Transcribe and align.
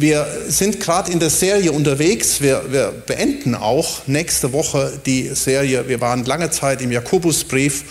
wir 0.00 0.26
sind 0.48 0.80
gerade 0.80 1.10
in 1.10 1.20
der 1.20 1.30
Serie 1.30 1.72
unterwegs. 1.72 2.40
Wir, 2.40 2.64
wir, 2.70 2.92
beenden 3.06 3.54
auch 3.54 4.06
nächste 4.06 4.52
Woche 4.52 5.00
die 5.06 5.28
Serie. 5.34 5.88
Wir 5.88 6.00
waren 6.00 6.24
lange 6.24 6.50
Zeit 6.50 6.82
im 6.82 6.92
Jakobusbrief 6.92 7.84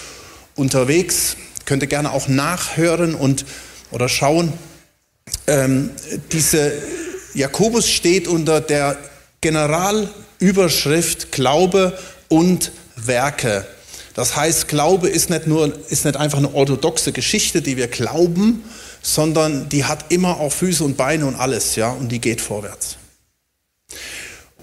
unterwegs. 0.56 1.38
Könnt 1.66 1.84
ihr 1.84 1.88
gerne 1.88 2.12
auch 2.12 2.28
nachhören 2.28 3.16
und 3.16 3.46
oder 3.92 4.10
schauen. 4.10 4.54
Ähm, 5.48 5.92
diese 6.32 6.74
Jakobus 7.34 7.90
steht 7.90 8.28
unter 8.28 8.62
der 8.62 8.98
Generalüberschrift 9.42 11.32
Glaube 11.32 11.98
und 12.28 12.72
Werke. 12.96 13.66
Das 14.14 14.36
heißt, 14.36 14.68
Glaube 14.68 15.10
ist 15.10 15.30
nicht 15.30 15.48
nur 15.48 15.74
ist 15.90 16.06
nicht 16.06 16.18
einfach 16.18 16.38
eine 16.38 16.54
orthodoxe 16.54 17.12
Geschichte, 17.12 17.62
die 17.62 17.78
wir 17.78 17.88
glauben, 17.88 18.64
sondern 19.06 19.70
die 19.70 19.86
hat 19.86 20.06
immer 20.10 20.40
auch 20.40 20.52
Füße 20.52 20.84
und 20.84 20.98
Beine 20.98 21.28
und 21.28 21.36
alles, 21.36 21.76
ja, 21.76 21.92
und 21.92 22.12
die 22.12 22.20
geht 22.20 22.42
vorwärts. 22.42 22.98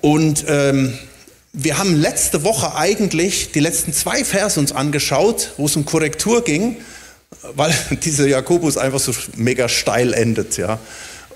Und 0.01 0.45
ähm, 0.49 0.99
wir 1.53 1.79
haben 1.79 1.95
letzte 1.95 2.43
Woche 2.43 2.75
eigentlich 2.75 3.53
die 3.53 3.61
letzten 3.61 3.93
zwei 3.93 4.25
Verse 4.25 4.59
uns 4.59 4.73
angeschaut, 4.73 5.53
wo 5.59 5.67
es 5.67 5.77
um 5.77 5.85
Korrektur 5.85 6.43
ging, 6.43 6.79
weil 7.55 7.73
dieser 8.05 8.27
Jakobus 8.27 8.77
einfach 8.77 8.99
so 8.99 9.13
mega 9.37 9.69
steil 9.69 10.13
endet, 10.13 10.57
ja. 10.57 10.81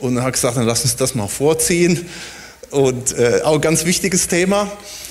Und 0.01 0.17
dann 0.17 0.25
hat 0.25 0.33
gesagt, 0.33 0.57
dann 0.57 0.67
lass 0.67 0.83
uns 0.83 0.97
das 0.97 1.15
mal 1.15 1.29
vorziehen. 1.29 2.09
Und 2.71 3.17
äh, 3.17 3.41
auch 3.45 3.55
ein 3.55 3.61
ganz 3.61 3.85
wichtiges 3.85 4.27
Thema, 4.27 4.71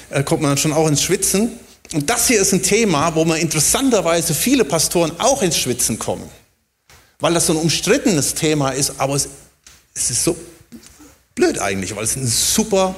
da 0.09 0.21
kommt 0.21 0.41
man 0.41 0.51
dann 0.51 0.57
schon 0.57 0.73
auch 0.73 0.87
ins 0.89 1.01
Schwitzen. 1.01 1.53
Und 1.93 2.09
das 2.09 2.27
hier 2.27 2.41
ist 2.41 2.51
ein 2.51 2.61
Thema, 2.61 3.15
wo 3.15 3.23
man 3.23 3.39
interessanterweise 3.39 4.33
viele 4.33 4.65
Pastoren 4.65 5.13
auch 5.17 5.41
ins 5.41 5.57
Schwitzen 5.57 5.97
kommen 5.97 6.29
weil 7.25 7.33
das 7.33 7.47
so 7.47 7.53
ein 7.53 7.57
umstrittenes 7.57 8.35
Thema 8.35 8.69
ist, 8.69 8.99
aber 8.99 9.15
es, 9.15 9.27
es 9.95 10.11
ist 10.11 10.23
so 10.23 10.37
blöd 11.33 11.57
eigentlich, 11.57 11.95
weil 11.95 12.03
es 12.03 12.15
ein 12.15 12.27
super 12.27 12.95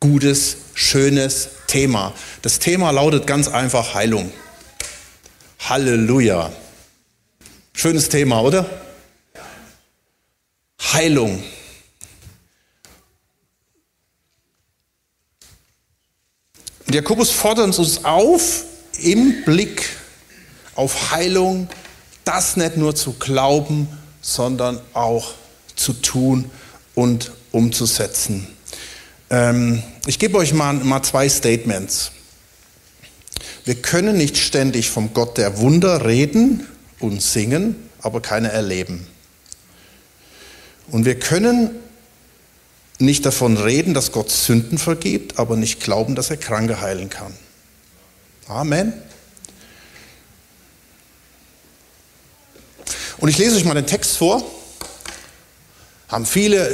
gutes, 0.00 0.56
schönes 0.74 1.48
Thema. 1.68 2.12
Das 2.42 2.58
Thema 2.58 2.90
lautet 2.90 3.28
ganz 3.28 3.46
einfach 3.46 3.94
Heilung. 3.94 4.32
Halleluja. 5.60 6.52
Schönes 7.74 8.08
Thema, 8.08 8.40
oder? 8.40 8.68
Heilung. 10.92 11.40
Und 16.88 16.92
Jakobus 16.92 17.30
fordert 17.30 17.78
uns 17.78 18.04
auf, 18.04 18.64
im 19.00 19.44
Blick 19.44 19.88
auf 20.74 21.12
Heilung 21.12 21.68
das 22.28 22.58
nicht 22.58 22.76
nur 22.76 22.94
zu 22.94 23.14
glauben, 23.14 23.88
sondern 24.20 24.78
auch 24.92 25.32
zu 25.74 25.94
tun 25.94 26.50
und 26.94 27.32
umzusetzen. 27.52 28.46
Ähm, 29.30 29.82
ich 30.06 30.18
gebe 30.18 30.36
euch 30.36 30.52
mal, 30.52 30.74
mal 30.74 31.02
zwei 31.02 31.26
Statements. 31.26 32.12
Wir 33.64 33.76
können 33.76 34.18
nicht 34.18 34.36
ständig 34.36 34.90
vom 34.90 35.14
Gott 35.14 35.38
der 35.38 35.58
Wunder 35.58 36.04
reden 36.04 36.66
und 37.00 37.22
singen, 37.22 37.76
aber 38.02 38.20
keine 38.20 38.52
erleben. 38.52 39.06
Und 40.90 41.06
wir 41.06 41.18
können 41.18 41.70
nicht 42.98 43.24
davon 43.24 43.56
reden, 43.56 43.94
dass 43.94 44.12
Gott 44.12 44.30
Sünden 44.30 44.76
vergibt, 44.76 45.38
aber 45.38 45.56
nicht 45.56 45.80
glauben, 45.80 46.14
dass 46.14 46.28
er 46.28 46.36
Kranke 46.36 46.82
heilen 46.82 47.08
kann. 47.08 47.32
Amen. 48.48 48.92
Und 53.20 53.28
ich 53.28 53.38
lese 53.38 53.56
euch 53.56 53.64
mal 53.64 53.74
den 53.74 53.86
Text 53.86 54.16
vor. 54.16 54.42
Haben 56.08 56.24
viele 56.24 56.66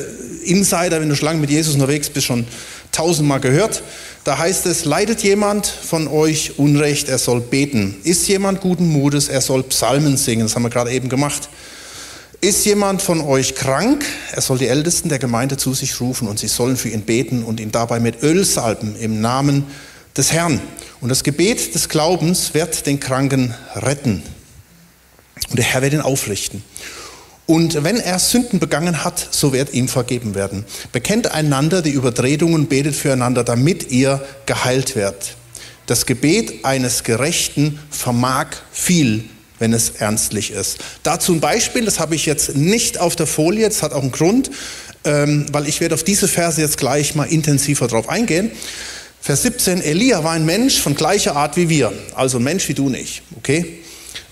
Insider, 0.45 1.01
wenn 1.01 1.09
du 1.09 1.17
schon 1.17 1.27
lange 1.27 1.41
mit 1.41 1.51
Jesus 1.51 1.75
unterwegs 1.75 2.09
bist, 2.09 2.27
schon 2.27 2.47
tausendmal 2.93 3.41
gehört. 3.41 3.83
Da 4.23 4.39
heißt 4.39 4.67
es, 4.67 4.85
leidet 4.85 5.23
jemand 5.23 5.67
von 5.67 6.07
euch 6.07 6.59
Unrecht, 6.59 7.09
er 7.09 7.19
soll 7.19 7.41
beten. 7.41 7.97
Ist 8.05 8.29
jemand 8.29 8.61
guten 8.61 8.89
Mutes, 8.89 9.29
er 9.29 9.41
soll 9.41 9.65
Psalmen 9.65 10.17
singen. 10.17 10.47
Das 10.47 10.55
haben 10.55 10.63
wir 10.63 10.71
gerade 10.71 10.93
eben 10.93 11.09
gemacht. 11.09 11.49
Ist 12.41 12.65
jemand 12.67 13.01
von 13.01 13.23
euch 13.23 13.55
krank, 13.55 14.05
er 14.33 14.43
soll 14.43 14.59
die 14.59 14.69
Ältesten 14.69 15.09
der 15.09 15.19
Gemeinde 15.19 15.57
zu 15.57 15.73
sich 15.73 15.99
rufen 16.01 16.29
und 16.29 16.39
sie 16.39 16.49
sollen 16.49 16.77
für 16.77 16.91
ihn 16.91 17.03
beten 17.03 17.43
und 17.43 17.59
ihn 17.59 17.73
dabei 17.73 18.01
mit 18.01 18.23
Öl 18.23 18.45
salben 18.45 18.97
im 18.97 19.21
Namen 19.21 19.65
des 20.17 20.31
Herrn. 20.31 20.61
Und 21.01 21.09
das 21.09 21.25
Gebet 21.25 21.75
des 21.75 21.89
Glaubens 21.89 22.53
wird 22.53 22.87
den 22.87 23.01
Kranken 23.01 23.55
retten. 23.75 24.23
Und 25.51 25.59
der 25.59 25.65
Herr 25.65 25.83
wird 25.83 25.93
ihn 25.93 26.01
aufrichten. 26.01 26.63
Und 27.47 27.85
wenn 27.85 28.01
er 28.01 28.19
Sünden 28.19 28.59
begangen 28.59 29.05
hat, 29.05 29.29
so 29.31 29.53
wird 29.53 29.75
ihm 29.75 29.89
vergeben 29.89 30.35
werden. 30.35 30.65
Bekennt 30.93 31.31
einander 31.31 31.83
die 31.83 31.91
Übertretungen, 31.91 32.69
betet 32.69 32.95
füreinander, 32.95 33.45
damit 33.45 33.91
ihr 33.91 34.25
geheilt 34.47 34.97
werdet. 34.97 35.37
Das 35.87 36.07
Gebet 36.07 36.65
eines 36.65 37.05
Gerechten 37.05 37.79
vermag 37.91 38.47
viel, 38.73 39.25
wenn 39.59 39.75
es 39.75 39.91
ernstlich 39.91 40.53
ist. 40.53 40.79
Dazu 41.03 41.35
ein 41.35 41.41
Beispiel, 41.41 41.85
das 41.85 42.01
habe 42.01 42.15
ich 42.15 42.25
jetzt 42.25 42.57
nicht 42.57 42.99
auf 42.99 43.15
der 43.15 43.27
Folie, 43.27 43.69
das 43.69 43.83
hat 43.83 43.93
auch 43.93 44.03
einen 44.03 44.13
Grund, 44.13 44.51
ähm, 45.05 45.45
weil 45.53 45.69
ich 45.69 45.83
werde 45.83 45.95
auf 45.95 46.03
diese 46.03 46.29
Verse 46.29 46.59
jetzt 46.59 46.79
gleich 46.79 47.15
mal 47.15 47.25
intensiver 47.25 47.87
drauf 47.87 48.09
eingehen. 48.09 48.51
Vers 49.21 49.43
17, 49.43 49.83
Elia 49.83 50.25
war 50.25 50.33
ein 50.33 50.47
Mensch 50.47 50.81
von 50.81 50.95
gleicher 50.95 51.37
Art 51.37 51.59
wie 51.59 51.69
wir, 51.69 51.93
also 52.15 52.39
ein 52.39 52.45
Mensch 52.45 52.69
wie 52.69 52.75
du 52.75 52.89
nicht, 52.89 53.23
okay? 53.37 53.84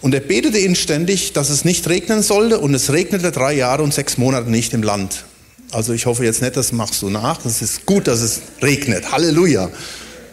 Und 0.03 0.15
er 0.15 0.21
betete 0.21 0.59
inständig, 0.59 1.33
dass 1.33 1.49
es 1.49 1.65
nicht 1.65 1.89
regnen 1.89 2.23
sollte, 2.23 2.59
und 2.59 2.75
es 2.75 2.93
regnete 2.93 3.31
drei 3.31 3.55
Jahre 3.55 3.83
und 3.83 3.95
sechs 3.95 4.19
Monate 4.19 4.51
nicht 4.51 4.75
im 4.75 4.83
Land. 4.83 5.25
Also 5.71 5.95
ich 5.95 6.07
hoffe 6.07 6.25
jetzt 6.25 6.43
nicht, 6.43 6.57
das 6.57 6.73
machst 6.73 7.01
du 7.01 7.09
nach. 7.09 7.41
Das 7.41 7.63
ist 7.63 7.87
gut, 7.87 8.07
dass 8.09 8.21
es 8.21 8.43
regnet. 8.61 9.11
Halleluja. 9.11 9.71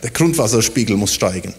Der 0.03 0.09
Grundwasserspiegel 0.09 0.97
muss 0.97 1.13
steigen. 1.13 1.53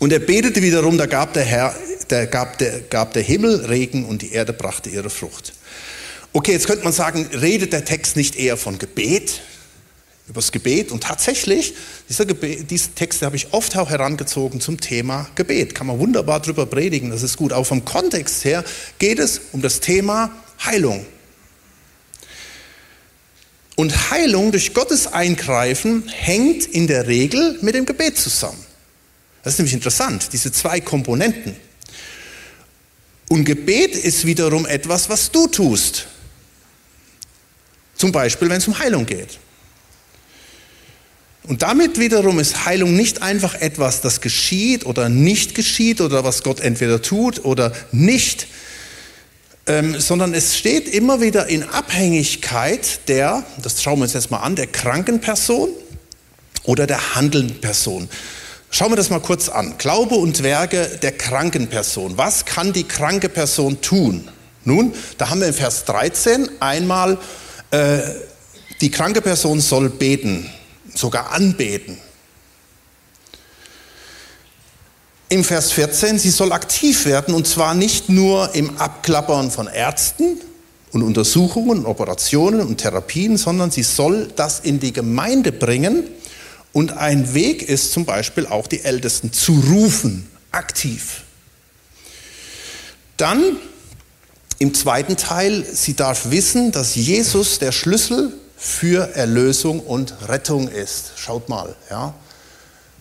Und 0.00 0.12
er 0.12 0.18
betete 0.18 0.62
wiederum, 0.62 0.96
da 0.96 1.06
gab 1.06 1.34
der 1.34 1.44
Herr, 1.44 1.74
der 2.08 2.26
gab 2.26 2.58
der, 2.58 2.80
gab 2.80 3.12
der 3.12 3.22
Himmel 3.22 3.66
Regen 3.66 4.06
und 4.06 4.22
die 4.22 4.32
Erde 4.32 4.52
brachte 4.52 4.88
ihre 4.88 5.10
Frucht. 5.10 5.52
Okay, 6.32 6.52
jetzt 6.52 6.66
könnte 6.66 6.84
man 6.84 6.92
sagen, 6.92 7.28
redet 7.40 7.72
der 7.72 7.84
Text 7.84 8.16
nicht 8.16 8.36
eher 8.36 8.56
von 8.56 8.78
Gebet? 8.78 9.40
Übers 10.28 10.52
Gebet. 10.52 10.92
Und 10.92 11.02
tatsächlich, 11.02 11.74
dieser, 12.08 12.24
Gebet, 12.26 12.70
diese 12.70 12.90
Texte 12.90 13.26
habe 13.26 13.36
ich 13.36 13.52
oft 13.52 13.76
auch 13.76 13.90
herangezogen 13.90 14.60
zum 14.60 14.80
Thema 14.80 15.28
Gebet. 15.34 15.74
Kann 15.74 15.86
man 15.86 15.98
wunderbar 15.98 16.40
drüber 16.40 16.66
predigen, 16.66 17.10
das 17.10 17.22
ist 17.22 17.36
gut. 17.36 17.52
Auch 17.52 17.64
vom 17.64 17.84
Kontext 17.84 18.44
her 18.44 18.64
geht 18.98 19.18
es 19.18 19.40
um 19.52 19.62
das 19.62 19.80
Thema 19.80 20.30
Heilung. 20.64 21.04
Und 23.76 24.10
Heilung 24.10 24.52
durch 24.52 24.74
Gottes 24.74 25.06
Eingreifen 25.06 26.06
hängt 26.08 26.66
in 26.66 26.86
der 26.86 27.06
Regel 27.06 27.58
mit 27.62 27.74
dem 27.74 27.86
Gebet 27.86 28.18
zusammen. 28.18 28.62
Das 29.42 29.54
ist 29.54 29.58
nämlich 29.58 29.72
interessant, 29.72 30.28
diese 30.32 30.52
zwei 30.52 30.80
Komponenten. 30.80 31.56
Und 33.28 33.44
Gebet 33.44 33.96
ist 33.96 34.26
wiederum 34.26 34.66
etwas, 34.66 35.08
was 35.08 35.30
du 35.30 35.46
tust. 35.46 36.08
Zum 37.96 38.12
Beispiel, 38.12 38.50
wenn 38.50 38.58
es 38.58 38.68
um 38.68 38.78
Heilung 38.78 39.06
geht. 39.06 39.38
Und 41.44 41.62
damit 41.62 41.98
wiederum 41.98 42.38
ist 42.38 42.66
Heilung 42.66 42.94
nicht 42.94 43.22
einfach 43.22 43.54
etwas, 43.54 44.02
das 44.02 44.20
geschieht 44.20 44.84
oder 44.84 45.08
nicht 45.08 45.54
geschieht 45.54 46.00
oder 46.00 46.22
was 46.22 46.42
Gott 46.42 46.60
entweder 46.60 47.00
tut 47.00 47.44
oder 47.44 47.72
nicht, 47.92 48.46
ähm, 49.66 49.98
sondern 49.98 50.34
es 50.34 50.56
steht 50.56 50.88
immer 50.88 51.20
wieder 51.20 51.46
in 51.46 51.62
Abhängigkeit 51.62 53.08
der, 53.08 53.44
das 53.62 53.82
schauen 53.82 53.98
wir 53.98 54.04
uns 54.04 54.12
jetzt 54.12 54.30
mal 54.30 54.38
an, 54.38 54.54
der 54.54 54.66
kranken 54.66 55.20
Person 55.20 55.70
oder 56.64 56.86
der 56.86 57.14
handelnden 57.14 57.60
Person. 57.60 58.08
Schauen 58.70 58.92
wir 58.92 58.96
das 58.96 59.10
mal 59.10 59.20
kurz 59.20 59.48
an. 59.48 59.78
Glaube 59.78 60.14
und 60.14 60.42
Werke 60.42 60.98
der 61.02 61.12
kranken 61.12 61.68
Person. 61.68 62.16
Was 62.18 62.44
kann 62.44 62.72
die 62.72 62.84
kranke 62.84 63.28
Person 63.28 63.80
tun? 63.80 64.28
Nun, 64.64 64.92
da 65.18 65.30
haben 65.30 65.40
wir 65.40 65.48
in 65.48 65.54
Vers 65.54 65.86
13 65.86 66.48
einmal, 66.60 67.18
äh, 67.70 67.98
die 68.80 68.90
kranke 68.90 69.22
Person 69.22 69.60
soll 69.60 69.88
beten 69.88 70.50
sogar 70.94 71.32
anbeten. 71.32 71.98
Im 75.28 75.44
Vers 75.44 75.70
14, 75.72 76.18
sie 76.18 76.30
soll 76.30 76.52
aktiv 76.52 77.06
werden 77.06 77.34
und 77.34 77.46
zwar 77.46 77.74
nicht 77.74 78.08
nur 78.08 78.54
im 78.54 78.78
Abklappern 78.78 79.50
von 79.50 79.68
Ärzten 79.68 80.40
und 80.90 81.02
Untersuchungen, 81.02 81.86
Operationen 81.86 82.60
und 82.60 82.78
Therapien, 82.78 83.36
sondern 83.36 83.70
sie 83.70 83.84
soll 83.84 84.28
das 84.34 84.60
in 84.60 84.80
die 84.80 84.92
Gemeinde 84.92 85.52
bringen 85.52 86.04
und 86.72 86.92
ein 86.96 87.34
Weg 87.34 87.62
ist 87.62 87.92
zum 87.92 88.04
Beispiel 88.04 88.46
auch 88.46 88.66
die 88.66 88.82
Ältesten 88.82 89.32
zu 89.32 89.52
rufen, 89.68 90.28
aktiv. 90.50 91.22
Dann 93.16 93.56
im 94.58 94.74
zweiten 94.74 95.16
Teil, 95.16 95.64
sie 95.64 95.94
darf 95.94 96.30
wissen, 96.30 96.72
dass 96.72 96.94
Jesus 96.94 97.58
der 97.58 97.72
Schlüssel 97.72 98.32
für 98.62 99.16
Erlösung 99.16 99.80
und 99.80 100.28
Rettung 100.28 100.68
ist. 100.68 101.12
Schaut 101.16 101.48
mal, 101.48 101.74
ja. 101.90 102.12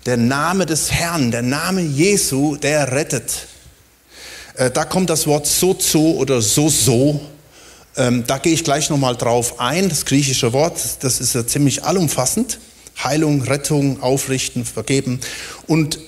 Der 0.05 0.15
Name 0.15 0.65
des 0.65 0.89
Herrn, 0.89 1.31
der 1.31 1.41
Name 1.41 1.81
Jesu, 1.81 2.55
der 2.55 2.93
rettet. 2.93 3.47
Äh, 4.55 4.71
da 4.71 4.85
kommt 4.85 5.09
das 5.09 5.27
Wort 5.27 5.45
sozo 5.45 6.11
oder 6.13 6.41
so 6.41 6.69
so 6.69 7.21
Ähm, 7.97 8.23
da 8.25 8.37
gehe 8.37 8.53
ich 8.53 8.63
gleich 8.63 8.89
nochmal 8.89 9.17
drauf 9.17 9.59
ein. 9.59 9.89
Das 9.89 10.05
griechische 10.05 10.53
Wort, 10.53 10.79
das 11.01 11.19
ist 11.19 11.35
ja 11.35 11.45
ziemlich 11.45 11.83
allumfassend. 11.83 12.59
Heilung, 13.03 13.41
Rettung, 13.41 14.01
Aufrichten, 14.01 14.63
Vergeben. 14.63 15.19
Und 15.67 15.99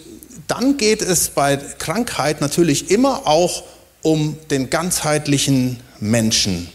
dann 0.47 0.77
geht 0.77 1.01
es 1.01 1.29
bei 1.29 1.57
Krankheit 1.57 2.39
natürlich 2.39 2.91
immer 2.91 3.27
auch 3.27 3.63
um 4.03 4.37
den 4.49 4.69
ganzheitlichen 4.69 5.81
Menschen. 5.99 6.69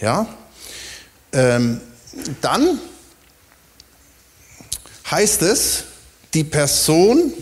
Ja? 0.00 0.26
Ähm, 1.32 1.80
dann 2.40 2.78
heißt 5.10 5.42
es, 5.42 5.84
die 6.34 6.44
Person 6.44 7.32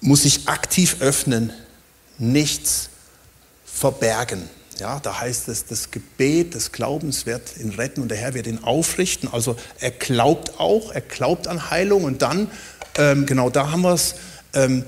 muss 0.00 0.22
sich 0.22 0.48
aktiv 0.48 0.96
öffnen, 1.00 1.52
nichts 2.18 2.90
verbergen. 3.64 4.48
Ja, 4.78 5.00
da 5.00 5.20
heißt 5.20 5.48
es, 5.48 5.64
das 5.64 5.90
Gebet 5.90 6.54
des 6.54 6.70
Glaubens 6.70 7.24
wird 7.24 7.56
ihn 7.56 7.70
retten 7.70 8.02
und 8.02 8.08
der 8.08 8.18
Herr 8.18 8.34
wird 8.34 8.46
ihn 8.46 8.62
aufrichten. 8.62 9.28
Also 9.32 9.56
er 9.80 9.90
glaubt 9.90 10.60
auch, 10.60 10.92
er 10.92 11.00
glaubt 11.00 11.48
an 11.48 11.70
Heilung 11.70 12.04
und 12.04 12.20
dann, 12.20 12.50
ähm, 12.98 13.24
genau 13.24 13.48
da 13.48 13.70
haben 13.70 13.82
wir 13.82 13.94
es, 13.94 14.16
ähm, 14.52 14.84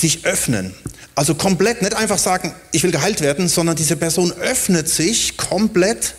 sich 0.00 0.24
öffnen. 0.24 0.74
Also 1.14 1.34
komplett, 1.34 1.82
nicht 1.82 1.94
einfach 1.94 2.18
sagen, 2.18 2.54
ich 2.72 2.82
will 2.82 2.90
geheilt 2.90 3.20
werden, 3.20 3.48
sondern 3.48 3.76
diese 3.76 3.96
Person 3.96 4.32
öffnet 4.32 4.88
sich 4.88 5.36
komplett, 5.36 6.14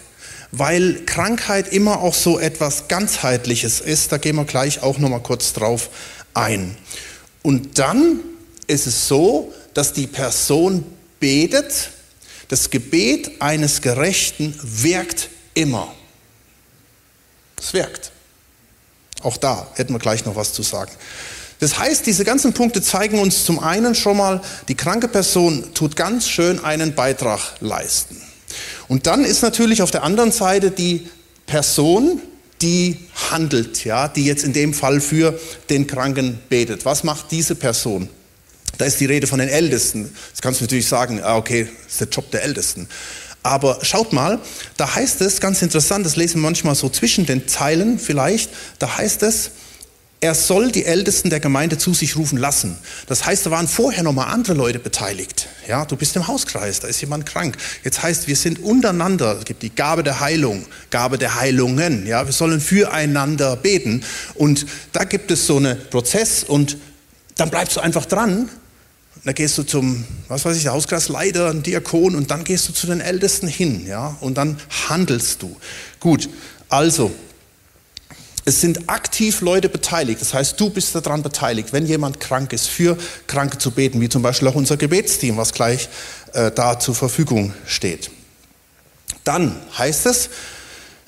weil 0.52 1.04
Krankheit 1.06 1.74
immer 1.74 2.00
auch 2.00 2.14
so 2.14 2.40
etwas 2.40 2.88
ganzheitliches 2.88 3.82
ist. 3.82 4.12
Da 4.12 4.18
gehen 4.18 4.38
wir 4.38 4.46
gleich 4.46 4.82
auch 4.82 4.98
nochmal 4.98 5.22
kurz 5.22 5.54
drauf 5.54 5.90
ein. 6.34 6.78
Und 7.42 7.78
dann 7.78 8.20
ist 8.68 8.88
es 8.88 9.08
so, 9.08 9.54
dass 9.74 9.92
die 9.92 10.08
Person 10.08 10.86
betet 11.20 11.92
das 12.48 12.70
Gebet 12.70 13.42
eines 13.42 13.82
Gerechten 13.82 14.58
wirkt 14.62 15.30
immer. 15.54 15.94
Es 17.58 17.74
wirkt. 17.74 18.12
Auch 19.22 19.38
da 19.38 19.68
hätten 19.76 19.94
wir 19.94 20.00
gleich 20.00 20.26
noch 20.26 20.36
was 20.36 20.54
zu 20.54 20.62
sagen. 20.62 20.92
Das 21.66 21.80
heißt, 21.80 22.06
diese 22.06 22.24
ganzen 22.26 22.54
Punkte 22.54 22.80
zeigen 22.80 23.18
uns 23.18 23.44
zum 23.44 23.58
einen 23.58 23.96
schon 23.96 24.18
mal, 24.18 24.40
die 24.68 24.76
kranke 24.76 25.08
Person 25.08 25.64
tut 25.74 25.96
ganz 25.96 26.30
schön 26.30 26.64
einen 26.64 26.94
Beitrag 26.94 27.40
leisten. 27.60 28.22
Und 28.88 29.08
dann 29.08 29.26
ist 29.26 29.42
natürlich 29.42 29.82
auf 29.82 29.90
der 29.90 30.04
anderen 30.04 30.32
Seite 30.32 30.70
die 30.70 31.10
Person, 31.48 32.22
die 32.62 33.00
handelt, 33.32 33.84
ja, 33.84 34.08
die 34.08 34.26
jetzt 34.26 34.44
in 34.44 34.54
dem 34.54 34.76
Fall 34.76 35.02
für 35.02 35.40
den 35.72 35.88
Kranken 35.88 36.38
betet. 36.50 36.86
Was 36.86 37.04
macht 37.04 37.32
diese 37.32 37.56
Person? 37.56 38.10
Da 38.78 38.86
ist 38.86 39.00
die 39.00 39.08
Rede 39.08 39.26
von 39.26 39.40
den 39.40 39.50
Ältesten. 39.50 40.14
Jetzt 40.28 40.44
kannst 40.44 40.62
du 40.62 40.66
natürlich 40.66 40.88
sagen, 40.88 41.20
ah, 41.24 41.36
okay, 41.36 41.68
das 41.86 41.94
ist 41.94 42.02
der 42.02 42.10
Job 42.10 42.30
der 42.30 42.44
Ältesten. 42.44 42.88
Aber 43.42 43.80
schaut 43.82 44.14
mal, 44.14 44.40
da 44.78 44.94
heißt 44.94 45.20
es, 45.22 45.40
ganz 45.40 45.64
interessant, 45.64 46.06
das 46.06 46.16
lesen 46.16 46.36
wir 46.36 46.44
manchmal 46.44 46.76
so 46.76 46.90
zwischen 46.90 47.26
den 47.26 47.48
Zeilen 47.48 47.98
vielleicht, 47.98 48.52
da 48.78 48.98
heißt 48.98 49.24
es, 49.24 49.50
er 50.26 50.34
soll 50.34 50.72
die 50.72 50.86
Ältesten 50.86 51.30
der 51.30 51.40
Gemeinde 51.40 51.78
zu 51.78 51.94
sich 51.94 52.16
rufen 52.16 52.40
lassen. 52.40 52.78
Das 53.06 53.26
heißt, 53.26 53.46
da 53.46 53.52
waren 53.52 53.68
vorher 53.68 54.02
noch 54.02 54.12
mal 54.12 54.26
andere 54.26 54.56
Leute 54.56 54.80
beteiligt. 54.80 55.48
Ja, 55.68 55.86
du 55.86 55.96
bist 55.96 56.16
im 56.16 56.28
Hauskreis, 56.28 56.80
da 56.80 56.88
ist 56.88 57.00
jemand 57.00 57.28
krank. 57.28 57.58
Jetzt 57.84 58.02
heißt, 58.02 58.28
wir 58.28 58.36
sind 58.36 58.64
untereinander. 58.64 59.38
Es 59.38 59.46
gibt 59.46 59.62
die 59.62 59.74
Gabe 59.74 60.02
der 60.02 60.20
Heilung, 60.20 60.66
Gabe 60.90 61.20
der 61.20 61.36
Heilungen. 61.36 62.08
Ja, 62.08 62.26
wir 62.26 62.34
sollen 62.34 62.60
füreinander 62.60 63.56
beten. 63.56 64.04
Und 64.34 64.66
da 64.94 65.04
gibt 65.04 65.30
es 65.30 65.46
so 65.46 65.58
einen 65.58 65.78
Prozess 65.92 66.44
und 66.44 66.78
dann 67.38 67.52
bleibst 67.52 67.78
du 67.78 67.82
einfach 67.82 68.06
dran 68.06 68.50
da 69.24 69.34
gehst 69.34 69.58
du 69.58 69.64
zum, 69.64 70.06
was 70.28 70.46
weiß 70.46 70.56
ich, 70.56 70.68
Hauskreisleiter, 70.68 71.52
Diakon 71.56 72.16
und 72.16 72.30
dann 72.30 72.44
gehst 72.44 72.70
du 72.70 72.74
zu 72.74 72.86
den 72.86 73.02
Ältesten 73.02 73.48
hin, 73.48 73.88
ja, 73.88 74.16
und 74.22 74.38
dann 74.38 74.60
handelst 74.88 75.42
du. 75.42 75.56
Gut, 76.00 76.30
also, 76.70 77.12
es 78.46 78.62
sind 78.62 78.90
aktiv 78.90 79.42
Leute 79.42 79.70
beteiligt, 79.70 80.22
das 80.22 80.34
heißt, 80.34 80.60
du 80.60 80.70
bist 80.70 80.94
daran 80.94 81.24
beteiligt, 81.24 81.74
wenn 81.74 81.88
jemand 81.88 82.20
krank 82.20 82.54
ist, 82.54 82.68
für 82.68 82.96
Kranke 83.26 83.58
zu 83.58 83.72
beten, 83.72 84.00
wie 84.02 84.10
zum 84.10 84.22
Beispiel 84.22 84.48
auch 84.48 84.56
unser 84.56 84.78
Gebetsteam, 84.78 85.38
was 85.38 85.52
gleich 85.52 85.90
äh, 86.34 86.52
da 86.52 86.80
zur 86.80 86.94
Verfügung 86.94 87.54
steht. 87.66 88.12
Dann 89.24 89.60
heißt 89.76 90.06
es, 90.06 90.30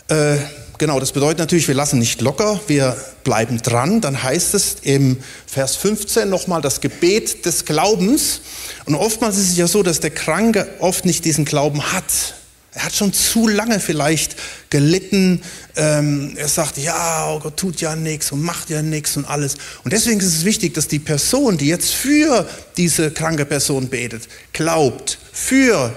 äh, 0.07 0.37
genau, 0.79 0.99
das 0.99 1.11
bedeutet 1.11 1.37
natürlich, 1.37 1.67
wir 1.67 1.75
lassen 1.75 1.99
nicht 1.99 2.21
locker, 2.21 2.59
wir 2.65 2.97
bleiben 3.23 3.61
dran. 3.61 4.01
Dann 4.01 4.23
heißt 4.23 4.55
es 4.55 4.77
im 4.81 5.17
Vers 5.45 5.75
15 5.75 6.27
nochmal 6.27 6.61
das 6.61 6.81
Gebet 6.81 7.45
des 7.45 7.65
Glaubens. 7.65 8.41
Und 8.85 8.95
oftmals 8.95 9.37
ist 9.37 9.49
es 9.49 9.57
ja 9.57 9.67
so, 9.67 9.83
dass 9.83 9.99
der 9.99 10.09
Kranke 10.09 10.67
oft 10.79 11.05
nicht 11.05 11.25
diesen 11.25 11.45
Glauben 11.45 11.93
hat. 11.93 12.33
Er 12.77 12.83
hat 12.83 12.95
schon 12.95 13.11
zu 13.11 13.47
lange 13.47 13.79
vielleicht 13.79 14.35
gelitten. 14.69 15.41
Ähm, 15.75 16.33
er 16.37 16.47
sagt, 16.47 16.77
ja, 16.77 17.27
oh 17.27 17.39
Gott 17.39 17.57
tut 17.57 17.81
ja 17.81 17.95
nichts 17.95 18.31
und 18.31 18.43
macht 18.43 18.69
ja 18.69 18.83
nichts 18.83 19.17
und 19.17 19.25
alles. 19.25 19.55
Und 19.83 19.93
deswegen 19.93 20.19
ist 20.19 20.27
es 20.27 20.45
wichtig, 20.45 20.75
dass 20.75 20.87
die 20.87 20.99
Person, 20.99 21.57
die 21.57 21.65
jetzt 21.65 21.95
für 21.95 22.47
diese 22.77 23.09
kranke 23.09 23.45
Person 23.45 23.89
betet, 23.89 24.29
glaubt, 24.53 25.17
für 25.33 25.91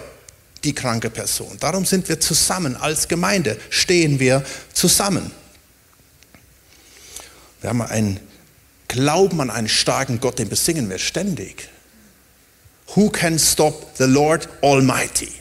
die 0.64 0.74
kranke 0.74 1.10
Person. 1.10 1.54
Darum 1.60 1.84
sind 1.84 2.08
wir 2.08 2.18
zusammen 2.18 2.76
als 2.76 3.08
Gemeinde, 3.08 3.58
stehen 3.68 4.18
wir 4.18 4.42
zusammen. 4.72 5.30
Wir 7.60 7.68
haben 7.68 7.82
einen 7.82 8.20
Glauben 8.88 9.38
an 9.42 9.50
einen 9.50 9.68
starken 9.68 10.18
Gott, 10.18 10.38
den 10.38 10.48
besingen 10.48 10.88
wir 10.88 10.98
ständig. 10.98 11.68
Who 12.94 13.10
can 13.10 13.38
stop 13.38 13.98
the 13.98 14.04
Lord 14.04 14.48
Almighty? 14.62 15.39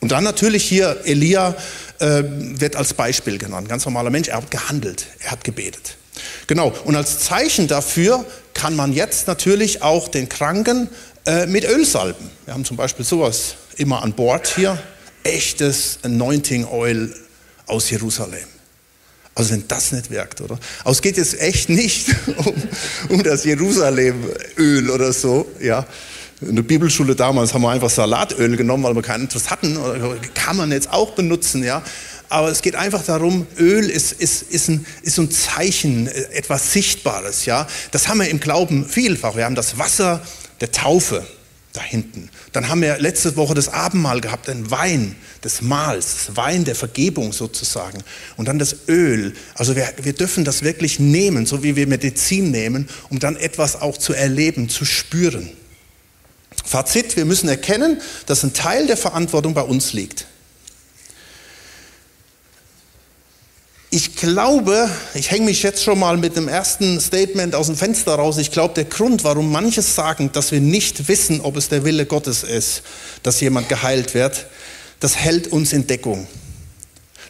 Und 0.00 0.12
dann 0.12 0.24
natürlich 0.24 0.64
hier 0.64 1.00
Elia 1.04 1.56
äh, 1.98 2.22
wird 2.24 2.76
als 2.76 2.94
Beispiel 2.94 3.38
genannt. 3.38 3.68
Ganz 3.68 3.84
normaler 3.84 4.10
Mensch, 4.10 4.28
er 4.28 4.36
hat 4.36 4.50
gehandelt, 4.50 5.06
er 5.20 5.32
hat 5.32 5.44
gebetet. 5.44 5.96
Genau, 6.46 6.74
und 6.84 6.96
als 6.96 7.20
Zeichen 7.20 7.68
dafür 7.68 8.24
kann 8.54 8.74
man 8.74 8.92
jetzt 8.92 9.26
natürlich 9.26 9.82
auch 9.82 10.08
den 10.08 10.28
Kranken 10.28 10.88
äh, 11.26 11.46
mit 11.46 11.64
Öl 11.64 11.84
salben. 11.84 12.30
Wir 12.44 12.54
haben 12.54 12.64
zum 12.64 12.76
Beispiel 12.76 13.04
sowas 13.04 13.56
immer 13.76 14.02
an 14.02 14.14
Bord 14.14 14.48
hier, 14.54 14.78
echtes 15.24 15.98
Anointing 16.02 16.64
Oil 16.64 17.14
aus 17.66 17.90
Jerusalem. 17.90 18.46
Also 19.34 19.52
wenn 19.52 19.68
das 19.68 19.92
nicht 19.92 20.10
wirkt, 20.10 20.40
oder? 20.40 20.58
Aber 20.80 20.90
es 20.90 21.00
geht 21.02 21.16
jetzt 21.16 21.40
echt 21.40 21.68
nicht 21.68 22.08
um, 22.38 22.54
um 23.10 23.22
das 23.22 23.44
Jerusalemöl 23.44 24.90
oder 24.90 25.12
so, 25.12 25.46
ja. 25.60 25.86
In 26.40 26.54
der 26.54 26.62
Bibelschule 26.62 27.16
damals 27.16 27.52
haben 27.52 27.62
wir 27.62 27.70
einfach 27.70 27.90
Salatöl 27.90 28.56
genommen, 28.56 28.84
weil 28.84 28.94
wir 28.94 29.02
keinen 29.02 29.22
Interesse 29.22 29.50
hatten. 29.50 29.76
Kann 30.34 30.56
man 30.56 30.70
jetzt 30.70 30.92
auch 30.92 31.10
benutzen, 31.12 31.64
ja. 31.64 31.82
Aber 32.28 32.48
es 32.50 32.62
geht 32.62 32.74
einfach 32.74 33.02
darum, 33.04 33.46
Öl 33.58 33.88
ist, 33.88 34.12
ist, 34.12 34.42
ist, 34.42 34.68
ein, 34.68 34.86
ist 35.02 35.18
ein 35.18 35.30
Zeichen, 35.30 36.06
äh, 36.06 36.24
etwas 36.32 36.72
Sichtbares. 36.72 37.46
Ja? 37.46 37.66
Das 37.90 38.08
haben 38.08 38.18
wir 38.18 38.28
im 38.28 38.38
Glauben 38.38 38.86
vielfach. 38.86 39.34
Wir 39.34 39.46
haben 39.46 39.54
das 39.54 39.78
Wasser 39.78 40.20
der 40.60 40.70
Taufe 40.70 41.26
da 41.72 41.80
hinten. 41.80 42.28
Dann 42.52 42.68
haben 42.68 42.82
wir 42.82 42.98
letzte 42.98 43.36
Woche 43.36 43.54
das 43.54 43.68
Abendmahl 43.68 44.20
gehabt, 44.20 44.48
den 44.48 44.70
Wein 44.70 45.16
des 45.42 45.62
Mahls, 45.62 46.26
das 46.26 46.36
Wein 46.36 46.64
der 46.64 46.74
Vergebung 46.74 47.32
sozusagen. 47.32 48.02
Und 48.36 48.46
dann 48.48 48.58
das 48.58 48.88
Öl. 48.88 49.34
Also 49.54 49.74
wir, 49.74 49.88
wir 50.02 50.12
dürfen 50.12 50.44
das 50.44 50.62
wirklich 50.62 50.98
nehmen, 50.98 51.46
so 51.46 51.62
wie 51.62 51.76
wir 51.76 51.86
Medizin 51.86 52.50
nehmen, 52.50 52.88
um 53.08 53.18
dann 53.18 53.36
etwas 53.36 53.80
auch 53.80 53.96
zu 53.96 54.12
erleben, 54.12 54.68
zu 54.68 54.84
spüren. 54.84 55.50
Fazit, 56.68 57.16
wir 57.16 57.24
müssen 57.24 57.48
erkennen, 57.48 57.98
dass 58.26 58.42
ein 58.42 58.52
Teil 58.52 58.86
der 58.86 58.98
Verantwortung 58.98 59.54
bei 59.54 59.62
uns 59.62 59.94
liegt. 59.94 60.26
Ich 63.88 64.16
glaube, 64.16 64.90
ich 65.14 65.30
hänge 65.30 65.46
mich 65.46 65.62
jetzt 65.62 65.82
schon 65.82 65.98
mal 65.98 66.18
mit 66.18 66.36
dem 66.36 66.46
ersten 66.46 67.00
Statement 67.00 67.54
aus 67.54 67.68
dem 67.68 67.76
Fenster 67.76 68.16
raus. 68.16 68.36
Ich 68.36 68.50
glaube, 68.50 68.74
der 68.74 68.84
Grund, 68.84 69.24
warum 69.24 69.50
manches 69.50 69.94
sagen, 69.94 70.30
dass 70.32 70.52
wir 70.52 70.60
nicht 70.60 71.08
wissen, 71.08 71.40
ob 71.40 71.56
es 71.56 71.70
der 71.70 71.84
Wille 71.84 72.04
Gottes 72.04 72.42
ist, 72.42 72.82
dass 73.22 73.40
jemand 73.40 73.70
geheilt 73.70 74.12
wird, 74.12 74.44
das 75.00 75.16
hält 75.16 75.46
uns 75.46 75.72
in 75.72 75.86
Deckung. 75.86 76.26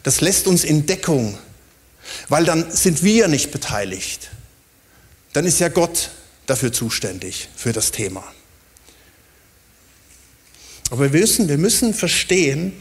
Das 0.03 0.19
lässt 0.19 0.47
uns 0.47 0.65
in 0.65 0.85
Deckung, 0.85 1.37
weil 2.27 2.43
dann 2.43 2.69
sind 2.71 3.03
wir 3.03 3.29
nicht 3.29 3.51
beteiligt. 3.51 4.31
Dann 5.31 5.45
ist 5.45 5.59
ja 5.61 5.69
Gott 5.69 6.09
dafür 6.45 6.73
zuständig, 6.73 7.47
für 7.55 7.71
das 7.71 7.91
Thema. 7.91 8.25
Aber 10.89 11.11
wir 11.11 11.19
müssen, 11.19 11.47
wir 11.47 11.57
müssen 11.57 11.93
verstehen, 11.93 12.73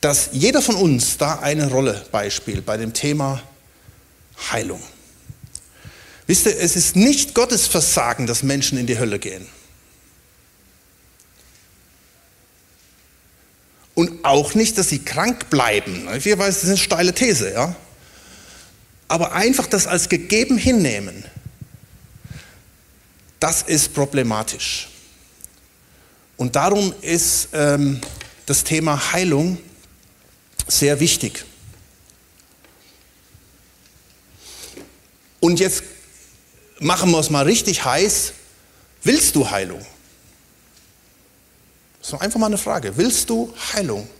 dass 0.00 0.30
jeder 0.32 0.62
von 0.62 0.74
uns 0.74 1.16
da 1.16 1.38
eine 1.38 1.70
Rolle 1.70 2.04
beispielt 2.10 2.66
bei 2.66 2.76
dem 2.76 2.92
Thema 2.92 3.42
Heilung. 4.50 4.82
Wisst 6.26 6.46
ihr, 6.46 6.58
es 6.58 6.76
ist 6.76 6.96
nicht 6.96 7.34
Gottes 7.34 7.66
Versagen, 7.66 8.26
dass 8.26 8.42
Menschen 8.42 8.78
in 8.78 8.86
die 8.86 8.98
Hölle 8.98 9.18
gehen. 9.18 9.46
Und 13.94 14.24
auch 14.24 14.54
nicht, 14.54 14.78
dass 14.78 14.88
sie 14.88 15.00
krank 15.00 15.50
bleiben. 15.50 16.08
Ich 16.16 16.24
weiß, 16.24 16.54
das 16.54 16.64
ist 16.64 16.68
eine 16.68 16.78
steile 16.78 17.14
These, 17.14 17.52
ja. 17.52 17.76
Aber 19.08 19.32
einfach 19.32 19.66
das 19.66 19.86
als 19.86 20.08
gegeben 20.08 20.56
hinnehmen, 20.56 21.24
Das 23.42 23.62
ist 23.62 23.92
problematisch. 23.92 24.88
Und 26.42 26.56
darum 26.56 26.92
ist 27.02 27.50
ähm, 27.52 28.00
das 28.46 28.64
Thema 28.64 29.12
Heilung 29.12 29.58
sehr 30.66 30.98
wichtig. 30.98 31.44
Und 35.38 35.60
jetzt 35.60 35.84
machen 36.80 37.12
wir 37.12 37.20
es 37.20 37.30
mal 37.30 37.44
richtig 37.44 37.84
heiß. 37.84 38.32
Willst 39.04 39.36
du 39.36 39.48
Heilung? 39.48 39.86
Das 42.00 42.12
ist 42.12 42.20
einfach 42.20 42.40
mal 42.40 42.46
eine 42.46 42.58
Frage. 42.58 42.96
Willst 42.96 43.30
du 43.30 43.54
Heilung? 43.72 44.10